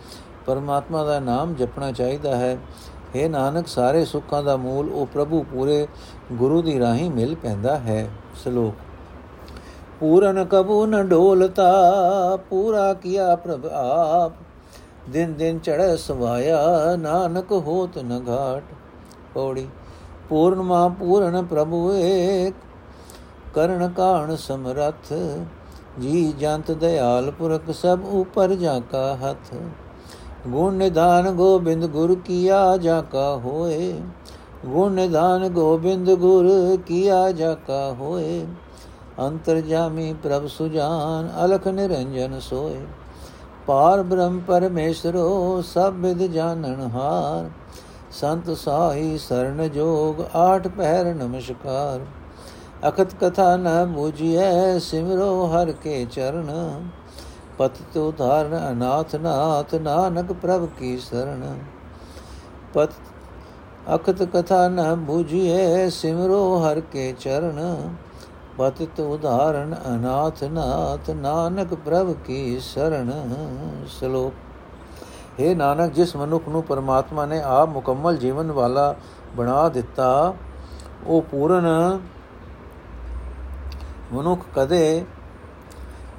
ਪਰਮਾਤਮਾ 0.46 1.04
ਦਾ 1.04 1.20
ਨਾਮ 1.20 1.54
ਜਪਣਾ 1.54 1.92
ਚਾਹੀਦਾ 1.92 2.36
ਹੈ। 2.36 2.58
हे 3.14 3.28
ਨਾਨਕ, 3.28 3.66
ਸਾਰੇ 3.66 4.04
ਸੁੱਖਾਂ 4.04 4.42
ਦਾ 4.42 4.56
ਮੂਲ 4.56 4.88
ਉਹ 4.88 5.06
ਪ੍ਰਭੂ 5.06 5.42
ਪੂਰੇ 5.42 5.88
ਗੁਰੂ 6.32 6.62
ਦੀ 6.62 6.78
ਰਾਹੀਂ 6.80 7.10
ਮਿਲ 7.10 7.34
ਪੈਂਦਾ 7.34 7.78
ਹੈ 7.78 8.10
ਸ਼ਲੋਕ। 8.42 8.74
ਪੂਰਨ 10.00 10.44
ਕਬੂ 10.44 10.86
ਨ 10.86 11.08
ਢੋਲਤਾ 11.08 11.72
ਪੂਰਾ 12.50 12.94
ਕੀਆ 12.94 13.36
ਪ੍ਰਭ 13.36 13.66
ਆਪ। 13.66 14.32
ਦਿਨ 15.10 15.34
ਦਿਨ 15.34 15.58
ਚੜ੍ਹ 15.58 15.96
ਸਵਾਇਆ, 15.96 16.58
ਨਾਨਕ 16.98 17.52
ਹੋਤ 17.52 17.98
ਨ 17.98 18.24
ਘਾਟ। 18.28 18.62
ਪੌੜੀ, 19.34 19.68
ਪੂਰਨ 20.28 20.62
ਮਾ 20.62 20.88
ਪੂਰਨ 20.88 21.44
ਪ੍ਰਭੂ 21.44 21.92
ਏਕ। 21.94 22.54
ਕਰਨ 23.54 23.88
ਕਾਣ 23.88 24.36
ਸਮਰਥ, 24.36 25.12
ਜੀ 26.00 26.32
ਜੰਤ 26.32 26.70
ਦਇਆਲ 26.70 27.30
ਪੁਰਖ 27.30 27.70
ਸਭ 27.70 27.98
ਉਪਰ 28.04 28.54
ਜਾ 28.54 28.80
ਕਾ 28.80 29.16
ਹੱਥ। 29.16 29.54
ਗੁਣ 30.48 30.74
ਨਿਧਾਨ 30.74 31.30
ਗੋਬਿੰਦ 31.30 31.86
ਗੁਰ 31.86 32.14
ਕੀਆ 32.14 32.76
ਜਾ 32.76 33.02
ਕਾ 33.02 33.36
ਹੋਏ। 33.36 33.94
ਗੁਣ 34.64 34.92
ਨਿਧਾਨ 34.92 35.48
ਗੋਬਿੰਦ 35.48 36.10
ਗੁਰ 36.10 36.76
ਕੀਆ 36.86 37.32
ਜਾ 37.32 37.54
ਕਾ 37.54 37.92
ਹੋਏ। 37.92 38.46
ਅੰਤਰ 39.18 39.60
ਜਾਮੀ 39.60 40.12
ਪ੍ਰਭ 40.22 40.46
ਸੁਜਾਨ, 40.46 41.30
ਅਲਖ 41.44 41.68
ਨਿਰੰਜਨ 41.68 42.40
ਸੋਏ। 42.40 42.80
ਪਾਰ 43.66 44.02
ਬ੍ਰਹਮ 44.02 44.40
ਪਰਮੇਸ਼ਰੋ, 44.40 45.62
ਸਭ 45.62 45.94
ਵਿਦ 45.96 46.22
ਜਾਣਨ 46.22 46.90
ਹਾਰ। 46.94 47.50
ਸੰਤ 48.12 48.50
ਸਾਹੀ 48.50 49.18
ਸਰਣ 49.18 49.68
ਜੋਗ, 49.68 50.36
ਆਠ 50.36 50.68
ਪਹਿਰ 50.68 51.14
ਨਮਸਕਾਰ। 51.14 52.00
ਅਖਤ 52.88 53.14
ਕਥਾ 53.20 53.56
ਨ 53.56 53.84
ਬੂਝੀਐ, 53.86 54.78
ਸਿਮਰੋ 54.78 55.46
ਹਰ 55.46 55.72
ਕੇ 55.72 56.06
ਚਰਨ। 56.12 56.88
ਪਤ 57.58 57.72
ਤੋ 57.94 58.12
ਧਾਰਨ 58.18 58.70
ਅਨਾਥ 58.70 59.16
ਨਾਥ, 59.16 59.74
ਨਾਨਕ 59.74 60.32
ਪ੍ਰਭ 60.32 60.66
ਕੀ 60.78 60.96
ਸਰਣ 60.96 61.54
ਪਤ 62.74 62.90
ਅਖਤ 63.94 64.22
ਕਥਾ 64.22 64.68
ਨ 64.68 64.94
ਬੁਝੀਏ 64.96 65.88
ਸਿਮਰੋ 65.90 66.58
ਹਰ 66.60 66.80
ਕੇ 66.92 67.12
ਚਰਨ, 67.20 67.94
ਪਤਿਤ 68.58 69.00
ਉਦਾਹਰਣ 69.00 69.74
ਅਨਾਥ 69.86 70.42
ਨਾਥ 70.44 71.10
ਨਾਨਕ 71.10 71.74
ਪ੍ਰਭ 71.74 72.12
ਕੀ 72.26 72.58
ਸਰਣ 72.60 73.10
ਸ਼ਲੋਕ 73.88 74.32
हे 75.40 75.54
ਨਾਨਕ, 75.56 75.92
ਜਿਸ 75.92 76.14
ਮਨੁੱਖ 76.16 76.48
ਨੂੰ 76.48 76.62
ਪਰਮਾਤਮਾ 76.62 77.26
ਨੇ 77.26 77.40
ਆਪ 77.42 77.68
ਮੁਕੰਮਲ 77.68 78.16
ਜੀਵਨ 78.16 78.50
ਵਾਲਾ 78.52 78.94
ਬਣਾ 79.36 79.68
ਦਿੱਤਾ, 79.68 80.34
ਉਹ 81.06 81.22
ਪੂਰਨ 81.22 81.66
ਮਨੁੱਖ 84.12 84.44
ਕਦੇ 84.54 85.04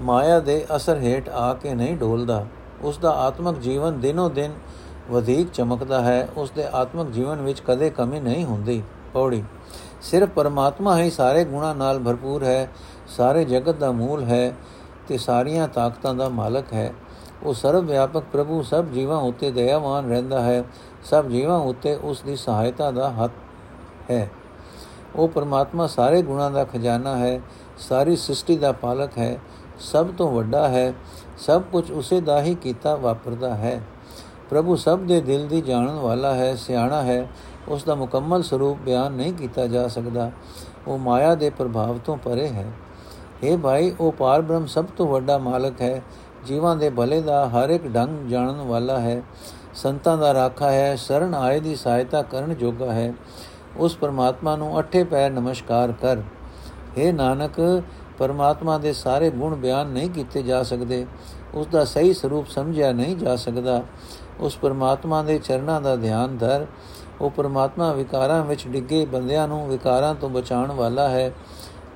ਮਾਇਆ 0.02 0.40
ਦੇ 0.40 0.66
ਅਸਰ 0.76 0.98
ਹੇਠ 0.98 1.30
ਆ 1.30 1.54
ਕੇ 1.54 1.74
ਨਹੀਂ 1.76 1.98
ਡੋਲਦਾ। 1.98 2.46
ਉਸ 2.82 2.98
ਦਾ 2.98 3.12
ਆਤਮਿਕ 3.20 3.60
ਜੀਵਨ 3.60 4.00
ਦਿਨੋ 4.00 4.30
ਦਿਨ 4.30 4.54
ਵਧੇਕ 5.10 5.52
ਚਮਕਦਾ 5.52 6.02
ਹੈ 6.02 6.30
ਉਸ 6.38 6.52
ਦੇ 6.52 6.66
ਆਤਮਿਕ 6.74 7.08
ਜੀਵਨ 7.08 7.42
ਵਿੱਚ 7.42 7.60
ਕਦੇ 7.60 7.90
ਕਮੀ 7.90 8.20
ਨਹੀਂ 8.20 8.46
ਹੁੰਦੀ। 8.46 8.84
ਪੌੜੀ। 9.14 9.44
ਸਿਰਫ 10.02 10.30
ਪਰਮਾਤਮਾ 10.30 10.98
ਹੀ 10.98 11.10
ਸਾਰੇ 11.10 11.46
ਗੁਣਾ 11.46 11.74
ਨਾਲ 11.74 12.00
ਭਰਪੂਰ 12.00 12.44
ਹੈ, 12.44 12.70
ਸਾਰੇ 13.08 13.46
ਜਗਤ 13.46 13.76
ਦਾ 13.76 13.92
ਮੂਲ 13.92 14.24
ਹੈ 14.24 14.54
ਤੇ 15.08 15.18
ਸਾਰੀਆਂ 15.18 15.68
ਤਾਕਤਾਂ 15.68 16.14
ਦਾ 16.14 16.30
ਮਾਲਕ 16.30 16.74
ਹੈ। 16.74 16.94
ਉਹ 17.44 17.54
ਸਰਵ 17.54 17.86
ਵਿਆਪਕ 17.86 18.24
ਪ੍ਰਭੂ 18.32 18.62
ਸਭ 18.62 18.86
ਜੀਵਾਂ 18.86 19.18
ਉੱਤੇ 19.18 19.52
ਦਇਆਵਾਨ 19.52 20.10
ਰਹਿੰਦਾ 20.10 20.42
ਹੈ, 20.42 20.64
ਸਭ 21.04 21.28
ਜੀਵਾਂ 21.28 21.60
ਉੱਤੇ 21.60 21.96
ਉਸ 21.96 22.22
ਦੀ 22.22 22.36
ਸਹਾਇਤਾ 22.36 22.92
ਦਾ 22.92 23.10
ਹੱਥ 23.10 23.32
ਹੈ। 24.12 24.30
ਉਹ 25.16 25.28
ਪਰਮਾਤਮਾ 25.28 25.88
ਸਾਰੇ 25.88 26.22
ਗੁਣਾਂ 26.22 26.52
ਦਾ 26.52 26.64
ਖਜ਼ਾਨਾ 26.64 27.18
ਹੈ, 27.18 27.42
ਸਾਰੀ 27.78 28.16
ਸ੍ਰਿਸ਼ਟੀ 28.16 28.58
ਦਾ 28.58 28.72
ਪਾਲਕ 28.72 29.18
ਹੈ, 29.18 29.38
ਸਭ 29.80 30.08
ਤੋਂ 30.18 30.32
ਵੱਡਾ 30.32 30.68
ਹੈ, 30.68 30.94
ਸਭ 31.38 31.62
ਕੁਝ 31.62 31.92
ਉਸੇ 31.92 32.22
ਦਾ 32.22 32.42
ਹੀ 32.42 32.56
ਕੀਤਾ 32.56 32.96
ਵਾਪਰਦਾ 32.96 33.56
ਹੈ। 33.56 33.82
ਪ੍ਰਭੂ 34.51 34.77
ਸਭ 34.77 35.01
ਦੇ 35.01 35.21
ਦਿਲ 35.21 35.47
ਦੀ 35.47 35.61
ਜਾਣਨ 35.61 35.99
ਵਾਲਾ 35.99 36.35
ਹੈ 36.35 36.55
ਸਿਆਣਾ 36.57 37.03
ਹੈ 37.03 37.27
ਉਸ 37.69 37.85
ਦਾ 37.85 37.95
ਮੁਕੰਮਲ 37.95 38.43
ਸਰੂਪ 38.43 38.79
ਬਿਆਨ 38.79 39.13
ਨਹੀਂ 39.13 39.33
ਕੀਤਾ 39.33 39.67
ਜਾ 39.67 39.87
ਸਕਦਾ 39.89 40.31
ਉਹ 40.87 40.99
ਮਾਇਆ 40.99 41.35
ਦੇ 41.35 41.51
ਪ੍ਰਭਾਵ 41.51 41.99
ਤੋਂ 41.99 42.17
ਪਰੇ 42.17 42.49
ਹੈ 42.49 42.67
اے 43.45 43.57
ਭਾਈ 43.59 43.93
ਉਹ 44.01 44.13
ਪਾਰ 44.13 44.43
ਬ੍ਰਹਮ 44.43 44.67
ਸਭ 44.67 44.87
ਤੋਂ 44.97 45.07
ਵੱਡਾ 45.07 45.39
ਮਾਲਕ 45.39 45.81
ਹੈ 45.83 46.03
ਜੀਵਾਂ 46.47 46.75
ਦੇ 46.77 46.91
ਭਲੇ 46.91 47.21
ਦਾ 47.21 47.47
ਹਰ 47.49 47.71
ਇੱਕ 47.71 47.87
ਢੰਗ 47.87 48.29
ਜਾਣਨ 48.29 48.61
ਵਾਲਾ 48.61 48.99
ਹੈ 49.01 49.23
ਸੰਤਾਂ 49.75 50.17
ਦਾ 50.19 50.33
ਰਾਖਾ 50.35 50.71
ਹੈ 50.71 50.95
ਸ਼ਰਨ 50.97 51.35
ਆਏ 51.35 51.61
ਦੀ 51.61 51.75
ਸਹਾਇਤਾ 51.75 52.23
ਕਰਨ 52.23 52.55
ਜੋਗਾ 52.55 52.93
ਹੈ 52.93 53.13
ਉਸ 53.77 53.97
ਪਰਮਾਤਮਾ 53.97 54.57
ਨੂੰ 54.57 54.79
ਅਠੇ 54.81 55.05
ਪੈਰ 55.05 55.31
ਨਮਸਕਾਰ 55.31 55.93
ਕਰ 55.93 56.23
हे 56.97 57.13
ਨਾਨਕ 57.13 57.61
ਪਰਮਾਤਮਾ 58.19 58.79
ਦੇ 58.79 58.93
ਸਾਰੇ 58.93 59.31
ਗੁਣ 59.31 59.55
ਬਿਆਨ 59.55 59.89
ਨਹੀਂ 59.89 60.11
ਕੀਤੇ 60.11 60.43
ਜਾ 60.43 60.63
ਸਕਦੇ 60.63 61.05
ਉਸ 61.55 61.67
ਦਾ 61.67 61.85
ਸਹੀ 61.85 62.13
ਸਰੂਪ 62.13 62.49
ਸਮਝਿਆ 62.49 62.93
ਨਹੀਂ 62.93 63.17
ਜਾ 63.17 63.37
ਸਕਦਾ 63.37 63.83
ਉਸ 64.40 64.58
ਪਰਮਾਤਮਾ 64.58 65.24
ਦੇ 65.24 65.38
ਚਰਨਾਂ 65.38 65.82
ਦਾ 65.82 65.96
ਧਿਆਨ 65.96 66.38
ਧਰ। 66.38 66.66
ਉਹ 67.22 67.30
ਪਰਮਾਤਮਾ 67.30 67.94
ਵਿਕਾਰਾਂ 67.94 68.46
ਵਿੱਚ 68.46 68.68
ਡਿੱਗੇ 68.68 69.06
ਬੰਦਿਆਂ 69.06 69.48
ਨੂੰ 69.48 69.68
ਵਿਕਾਰਾਂ 69.68 70.16
ਤੋਂ 70.16 70.30
ਬਚਾਉਣ 70.30 70.72
ਵਾਲਾ 70.72 71.10
ਹੈ। 71.10 71.34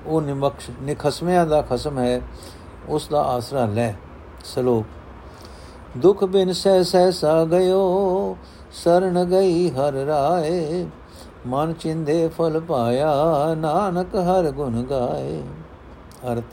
ਉਹ 0.06 0.22
ਨਿਮਕਸ਼, 0.22 0.70
ਨਿਖਸਮਿਆਂ 0.82 1.46
ਦਾ 1.46 1.62
ਖਸਮ 1.62 1.98
ਹੈ। 1.98 2.20
ਉਸ 2.88 3.08
ਦਾ 3.08 3.22
ਆਸਰਾ 3.22 3.66
ਲੈ। 3.66 3.94
ਸਲੋਕ। 4.44 4.86
ਦੁਖ 5.96 6.24
ਬਿਨ 6.24 6.52
ਸਹਿ 6.52 6.84
ਸਹਿ 6.84 7.12
ਸਾ 7.12 7.44
ਗਇਓ 7.44 8.36
ਸਰਣ 8.72 9.24
ਗਈ 9.24 9.70
ਹਰ 9.70 9.92
ਰਾਏ। 9.92 10.86
ਮਨ 11.46 11.72
ਚਿੰਦੇ 11.72 12.28
ਫਲ 12.28 12.60
ਪਾਇਆ, 12.60 13.14
ਨਾਨਕ 13.54 14.14
ਹਰ 14.14 14.50
ਗੁਣ 14.50 14.82
ਗਾਏ। 14.82 15.42
ਅਰਥ। 16.32 16.44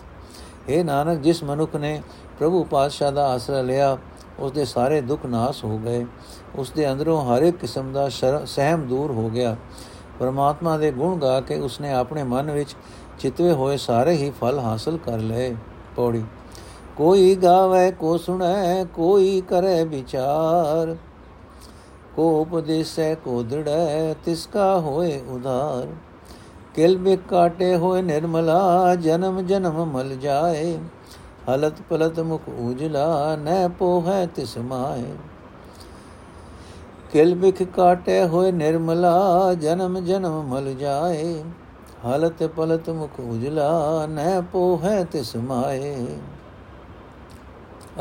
ਇਹ 0.69 0.85
ਨਾਨਕ, 0.85 1.19
ਜਿਸ 1.19 1.43
ਮਨੁੱਖ 1.43 1.75
ਨੇ 1.75 2.01
ਪ੍ਰਭੂ 2.39 2.63
ਪਾਤਸ਼ਾਹ 2.63 3.11
ਦਾ 3.11 3.27
ਆਸਰਾ 3.27 3.61
ਲਿਆ 3.61 3.97
ਉਸ 4.39 4.51
ਦੇ 4.51 4.65
ਸਾਰੇ 4.65 5.01
ਦੁੱਖ 5.01 5.25
ਨਾਸ 5.25 5.63
ਹੋ 5.63 5.77
ਗਏ। 5.77 6.05
ਉਸ 6.55 6.71
ਦੇ 6.71 6.91
ਅੰਦਰੋਂ 6.91 7.21
ਹਰ 7.25 7.41
ਇੱਕ 7.41 7.57
ਕਿਸਮ 7.57 7.91
ਦਾ 7.93 8.09
ਸਹਿਮ 8.45 8.87
ਦੂਰ 8.87 9.11
ਹੋ 9.11 9.29
ਗਿਆ। 9.29 9.55
ਪਰਮਾਤਮਾ 10.19 10.77
ਦੇ 10.77 10.91
ਗੁਣ 10.91 11.17
ਗਾ 11.19 11.39
ਕੇ 11.41 11.59
ਉਸਨੇ 11.59 11.91
ਆਪਣੇ 11.93 12.23
ਮਨ 12.23 12.51
ਵਿੱਚ 12.51 12.75
ਚਿਤਵੇ 13.19 13.51
ਹੋਏ 13.53 13.77
ਸਾਰੇ 13.77 14.11
ਹੀ 14.11 14.29
ਫਲ 14.41 14.59
ਹਾਸਲ 14.59 14.97
ਕਰ 14.97 15.17
ਲਏ। 15.17 15.55
ਪੌੜੀ। 15.95 16.23
ਕੋਈ 16.95 17.35
ਗਾਵੇ, 17.35 17.91
ਕੋ 17.91 18.17
ਸੁਣੈ, 18.17 18.83
ਕੋਈ 18.85 19.41
ਕਰੇ 19.41 19.83
ਵਿਚਾਰ। 19.83 20.95
ਕੋ 22.15 22.41
ਉਪਦੇਸੈ, 22.41 23.13
ਕੋ 23.15 23.41
ਦ੍ਰਿੜੈ, 23.43 24.13
ਤਿਸ 24.25 24.47
ਕਾ 24.47 24.79
ਹੋਏ 24.79 25.19
ਉਧਾਰ 25.27 25.87
ਕਿਲ 26.75 26.97
ਬਿ 26.97 27.15
ਕਾਟੇ 27.29 27.75
ਹੋਏ 27.75 28.01
ਨਿਰਮਲਾ 28.01 28.95
ਜਨਮ 28.95 29.41
ਜਨਮ 29.41 29.85
ਮਲ 29.85 30.15
ਜਾਏ। 30.15 30.77
ਹਲਤ 31.49 31.81
ਪਲਤ 31.89 32.19
ਮੁਖ 32.19 32.41
ਉਜਲਾ 32.49 33.35
ਨੈ 33.35 33.67
ਪੋਹੈ 33.67 34.25
ਤਿਸ 34.25 34.57
ਮਾਏ 34.57 35.13
ਕਿਲ 37.11 37.33
ਬਿਖ 37.35 37.61
ਕਾਟੇ 37.75 38.23
ਹੋਏ 38.23 38.51
ਨਿਰਮਲਾ, 38.51 39.53
ਜਨਮ 39.53 39.99
ਜਨਮ 39.99 40.41
ਮਲ 40.47 40.73
ਜਾਏ। 40.73 41.43
ਹਲਤ 42.05 42.43
ਪਲਤ 42.47 42.89
ਮੁਖ 42.89 43.19
ਉਜਲਾ 43.19 44.05
ਨੈ 44.09 44.39
ਪੋਹੈ 44.51 45.03
ਤਿਸ 45.03 45.35
ਮਾਏ 45.35 45.95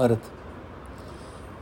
ਅਰਥ, 0.05 0.19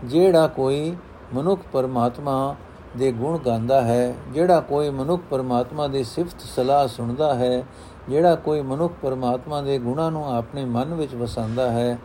ਜਿਹੜਾ 0.04 0.46
ਕੋਈ 0.46 0.94
ਮਨੁੱਖ 1.34 1.60
ਪਰਮਾਤਮਾ 1.72 2.54
ਦੇ 2.96 3.12
ਗੁਣ 3.12 3.38
ਗਾਉਂਦਾ 3.38 3.80
ਹੈ, 3.80 4.14
ਜਿਹੜਾ 4.32 4.60
ਕੋਈ 4.60 4.90
ਮਨੁੱਖ 4.90 5.22
ਪਰਮਾਤਮਾ 5.30 5.86
ਦੀ 5.88 6.04
ਸਿਫਤ 6.04 6.40
ਸਲਾਹ 6.46 6.86
ਸੁਣਦਾ 6.88 7.34
ਹੈ 7.34 7.64
ਜਿਹੜਾ 8.08 8.34
ਕੋਈ 8.34 8.60
ਮਨੁੱਖ 8.62 8.94
ਪਰਮਾਤਮਾ 9.02 9.60
ਦੇ 9.62 9.78
ਗੁਣਾਂ 9.78 10.10
ਨੂੰ 10.10 10.36
ਆਪਣੇ 10.36 10.64
ਮਨ 10.64 10.94
ਵਿੱਚ 10.94 11.14
ਵਸਾਉਂਦਾ 11.14 11.70
ਹੈ, 11.70 11.98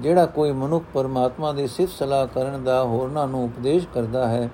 ਜਿਹੜਾ 0.00 0.26
ਕੋਈ 0.26 0.52
ਮਨੁੱਖ 0.52 0.84
ਪਰਮਾਤਮਾ 0.94 1.52
ਦੀ 1.52 1.66
ਸਿਫਤ 1.66 1.92
ਸਲਾਹ 1.92 2.26
ਕਰਨ 2.26 2.64
ਦਾ 2.64 2.82
ਹੋਰਨਾਂ 2.82 3.26
ਨੂੰ 3.28 3.44
ਉਪਦੇਸ਼ 3.44 3.86
ਕਰਦਾ 3.94 4.28
ਹੈ 4.28 4.48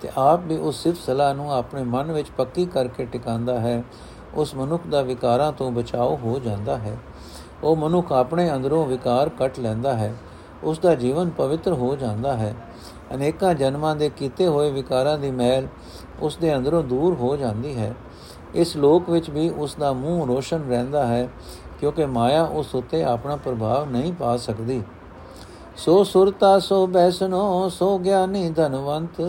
ਤੇ 0.00 0.08
ਆਪ 0.16 0.40
ਵੀ 0.44 0.56
ਉਸ 0.56 0.82
ਸਿਫਤ 0.82 0.98
ਸਲਾਹ 0.98 1.34
ਨੂੰ 1.34 1.52
ਆਪਣੇ 1.52 1.82
ਮਨ 1.82 2.12
ਵਿੱਚ 2.12 2.30
ਪੱਕੀ 2.30 2.66
ਕਰਕੇ 2.66 3.04
ਟਿਕਾਉਂਦਾ 3.04 3.60
ਹੈ, 3.60 3.82
ਉਸ 4.34 4.54
ਮਨੁੱਖ 4.54 4.86
ਦਾ 4.86 5.02
ਵਿਕਾਰਾਂ 5.02 5.52
ਤੋਂ 5.52 5.70
ਬਚਾਓ 5.70 6.16
ਹੋ 6.16 6.38
ਜਾਂਦਾ 6.38 6.76
ਹੈ। 6.78 6.96
ਉਹ 7.64 7.76
ਮਨੁੱਖ 7.76 8.12
ਆਪਣੇ 8.12 8.50
ਅੰਦਰੋਂ 8.54 8.86
ਵਿਕਾਰ 8.86 9.28
ਕੱਟ 9.28 9.58
ਲੈਂਦਾ 9.58 9.94
ਹੈ, 9.94 10.14
ਉਸ 10.64 10.78
ਦਾ 10.78 10.94
ਜੀਵਨ 10.94 11.30
ਪਵਿੱਤਰ 11.30 11.72
ਹੋ 11.72 11.96
ਜਾਂਦਾ 11.96 12.36
ਹੈ। 12.36 12.54
ਅਨੇਕਾਂ 13.14 13.54
ਜਨਮਾਂ 13.54 13.96
ਦੇ 13.96 14.08
ਕੀਤੇ 14.08 14.46
ਹੋਏ 14.46 14.70
ਵਿਕਾਰਾਂ 14.70 15.18
ਦੀ 15.18 15.30
ਮੈਲ 15.30 15.66
ਉਸ 16.20 16.36
ਦੇ 16.36 16.56
ਅੰਦਰੋਂ 16.56 16.82
ਦੂਰ 16.82 17.14
ਹੋ 17.14 17.36
ਜਾਂਦੀ 17.36 17.78
ਹੈ। 17.78 17.94
ਇਸ 18.54 18.76
ਲੋਕ 18.76 19.08
ਵਿੱਚ 19.10 19.30
ਵੀ 19.30 19.48
ਉਸ 19.50 19.74
ਦਾ 19.74 19.92
ਮੂੰਹ 19.92 20.26
ਰੋਸ਼ਨ 20.26 20.68
ਰਹਿੰਦਾ 20.68 21.06
ਹੈ, 21.06 21.28
ਕਿਉਂਕਿ 21.80 22.06
ਮਾਇਆ 22.06 22.42
ਉਸ 22.44 22.74
ਉੱਤੇ 22.74 23.02
ਆਪਣਾ 23.04 23.36
ਪ੍ਰਭਾਵ 23.36 23.90
ਨਹੀਂ 23.90 24.12
ਪਾ 24.12 24.36
ਸਕਦੀ। 24.36 24.82
ਸੋ 25.76 26.02
ਸੁਰਤਾ 26.04 26.58
ਸੋ 26.58 26.86
ਬੈਸਨੋ, 26.86 27.68
ਸੋ 27.68 27.98
ਗਿਆਨੀ 27.98 28.48
ਧਨਵੰਤ, 28.50 29.20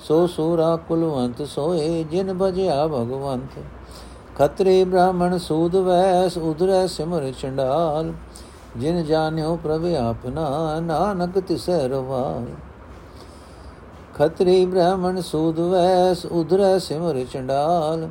ਸੋ 0.00 0.26
ਸੂਰਾ 0.26 0.76
ਕੁਲਵੰਤ 0.88 1.42
ਸੋਏ 1.42 2.04
ਜਿਨ 2.04 2.32
ਭਜਿਆ 2.38 2.86
ਭਗਵੰਤ। 2.86 3.58
ਖਤਰੀ 4.36 4.82
ਬ੍ਰਾਹਮਣ 4.84 5.38
ਸੂਦ 5.38 5.76
ਵੈਸ 5.76 6.36
ਉਧਰੈ 6.38 6.86
ਸਿਮਰ 6.86 7.30
ਚੰਡਾਲ 7.32 8.12
ਜਿਨ 8.76 9.02
ਜਾਣਿਓ 9.04 9.56
ਪ੍ਰਭ 9.56 9.84
ਆਪਨਾ 9.96 10.78
ਨਾਨਕ 10.80 11.38
ਤਿਸੈ 11.38 11.86
ਰਵਾਲ। 11.88 12.46
ਖਤਰੀ 14.14 14.64
ਬ੍ਰਾਹਮਣ 14.66 15.20
ਸੂਦ 15.20 15.60
ਵੈਸ 15.60 16.24
ਉਧਰੈ 16.26 16.78
ਸਿਮਰ 16.78 17.24
ਚੰਡਾਲ 17.32 18.08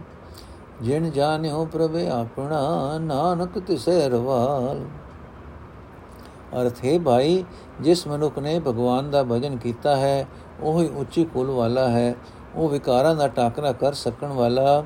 ਜਿਨ 0.82 1.12
ਜਾਣਿਓ 1.12 1.66
ਪ੍ਰਭ 1.66 1.96
ਆਪਣਾ, 1.96 2.98
ਨਾਨਕ 2.98 3.60
ਤਿਸੈ 3.60 4.10
ਰਵਾਲ। 4.10 4.86
ਅਰਥ, 6.62 6.86
ਹੈ 6.86 7.00
ਭਾਈ, 7.00 7.44
ਜਿਸ 7.82 8.08
ਮਨੁੱਖ 8.08 8.40
ਨੇ 8.40 8.60
ਭਗਵਾਨ 8.60 9.10
ਦਾ 9.12 9.24
ਭਜਨ 9.24 9.58
ਕੀਤਾ 9.58 9.96
ਹੈ, 9.96 10.28
ਉਹ 10.62 10.82
ਹੀ 10.82 10.90
ਉੱਚੀ 10.98 11.24
ਕੁਲ 11.24 11.52
ਵਾਲਾ 11.52 11.88
ਹੈ, 11.90 12.16
ਉਹ 12.56 12.70
ਵਿਕਾਰਾਂ 12.70 13.16
ਦਾ 13.16 13.28
ਟਾਕਰਾ 13.28 13.72
ਕਰ 13.72 13.94
ਸਕਣ 13.94 14.28
ਵਾਲਾ 14.28 14.84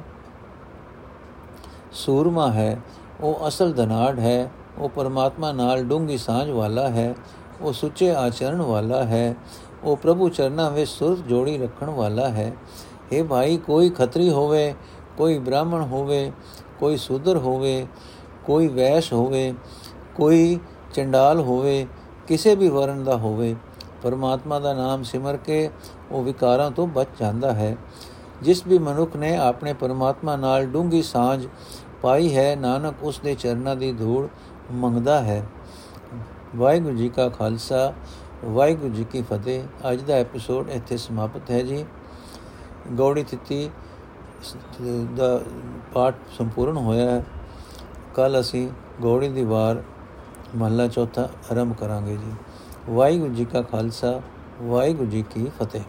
ਸੂਰਮਾ 1.91 2.51
ਹੈ, 2.51 2.81
ਉਹ 3.21 3.47
ਅਸਲ 3.47 3.73
ਧਨਾੜ 3.73 4.19
ਹੈ, 4.19 4.51
ਉਹ 4.77 4.89
ਪਰਮਾਤਮਾ 4.89 5.51
ਨਾਲ 5.51 5.83
ਡੂੰਗੀ 5.83 6.17
ਸਾਂਝ 6.17 6.49
ਵਾਲਾ 6.49 6.89
ਹੈ, 6.89 7.15
ਉਹ 7.61 7.73
ਸੁੱਚੇ 7.73 8.15
ਆਚਰਣ 8.15 8.61
ਵਾਲਾ 8.61 9.03
ਹੈ, 9.03 9.35
ਉਹ 9.83 9.97
ਪ੍ਰਭੂ 9.97 10.29
ਚਰਨਾਂ 10.29 10.71
ਵਿੱਚ 10.71 10.89
ਸੁਰਤ 10.89 11.19
ਜੋੜੀ 11.19 11.57
ਰੱਖਣ 11.57 11.89
ਵਾਲਾ 11.89 12.29
ਹੈ। 12.29 12.53
ਇਹ 13.11 13.23
ਭਾਈ, 13.23 13.57
ਕੋਈ 13.57 13.89
ਖੱਤਰੀ 13.89 14.29
ਹੋਵੇ 14.29 14.73
ਕੋਈ 15.17 15.39
ਬ੍ਰਾਹਮਣ 15.39 15.81
ਹੋਵੇ, 15.81 16.31
ਕੋਈ 16.79 16.97
ਸੂਦਰ 16.97 17.37
ਹੋਵੇ, 17.37 17.87
ਕੋਈ 18.45 18.67
ਵੈਸ਼ 18.67 19.13
ਹੋਵੇ, 19.13 19.53
ਕੋਈ 20.15 20.59
ਚੰਡਾਲ 20.93 21.39
ਹੋਵੇ, 21.39 21.87
ਕਿਸੇ 22.27 22.55
ਵੀ 22.55 22.69
ਵਰਨ 22.69 23.03
ਦਾ 23.03 23.17
ਹੋਵੇ, 23.17 23.55
ਪਰਮਾਤਮਾ 24.03 24.59
ਦਾ 24.59 24.73
ਨਾਮ 24.73 25.03
ਸਿਮਰ 25.03 25.37
ਕੇ 25.37 25.69
ਉਹ 26.11 26.23
ਵਿਕਾਰਾਂ 26.23 26.71
ਤੋਂ 26.71 26.87
ਬਚ 26.87 27.07
ਜਾਂਦਾ 27.19 27.53
ਹੈ। 27.53 27.77
ਜਿਸ 28.41 28.67
ਵੀ 28.67 28.77
ਮਨੁੱਖ 28.77 29.15
ਨੇ 29.15 29.35
ਆਪਣੇ 29.37 29.73
ਪਰਮਾਤਮਾ 29.73 30.35
ਨਾਲ 30.35 30.65
ਡੂੰਗੀ 30.65 31.01
ਸਾਂਝ 31.01 31.47
ਪਾਈ 32.01 32.35
ਹੈ, 32.35 32.55
ਨਾਨਕ 32.55 33.03
ਉਸ 33.03 33.19
ਦੇ 33.19 33.35
ਚਰਨਾਂ 33.35 33.75
ਦੀ 33.75 33.91
ਧੂੜ 33.91 34.27
ਮੰਗਦਾ 34.71 35.21
ਹੈ। 35.21 35.43
ਵਾਹਿਗੁਰੂ 36.55 36.97
ਜੀ 36.97 37.09
ਕਾ 37.09 37.29
ਖਾਲਸਾ, 37.29 37.93
ਵਾਹਿਗੁਰੂ 38.45 38.93
ਜੀ 38.93 39.03
ਕੀ 39.03 39.21
ਫਤਿਹ। 39.21 39.63
ਅੱਜ 39.91 40.01
ਦਾ 40.01 40.13
ਐਪੀਸੋਡ 40.13 40.69
ਇੱਥੇ 40.69 40.97
ਸਮਾਪਤ 40.97 41.51
ਹੈ 41.51 41.61
ਜੀ। 41.61 41.85
ਗੌੜੀ 42.97 43.23
ਤਿੱਤੀ 43.23 43.69
ਦਾ 45.15 45.41
ਪਾਠ 45.93 46.15
ਸੰਪੂਰਨ 46.37 46.77
ਹੋਇਆ 46.77 47.11
ਹੈ। 47.11 47.25
ਕੱਲ 48.15 48.39
ਅਸੀਂ 48.39 48.69
ਗੌੜੀ 49.01 49.29
ਦੀ 49.29 49.43
ਵਾਰ 49.43 49.83
ਮਹਲਾ 50.55 50.87
ਚੌਥਾ 50.87 51.29
ਆਰੰਭ 51.51 51.75
ਕਰਾਂਗੇ 51.75 52.17
ਜੀ। 52.17 52.33
ਵਾਹਿਗੁਰੂ 52.89 53.33
ਜੀ 53.33 53.45
ਕਾ 53.45 53.61
ਖਾਲਸਾ, 53.61 54.21
ਵਾਹਿਗੁਰੂ 54.61 55.09
ਜੀ 55.09 55.21
ਕੀ 55.21 55.51
ਫਤਿਹ। 55.59 55.81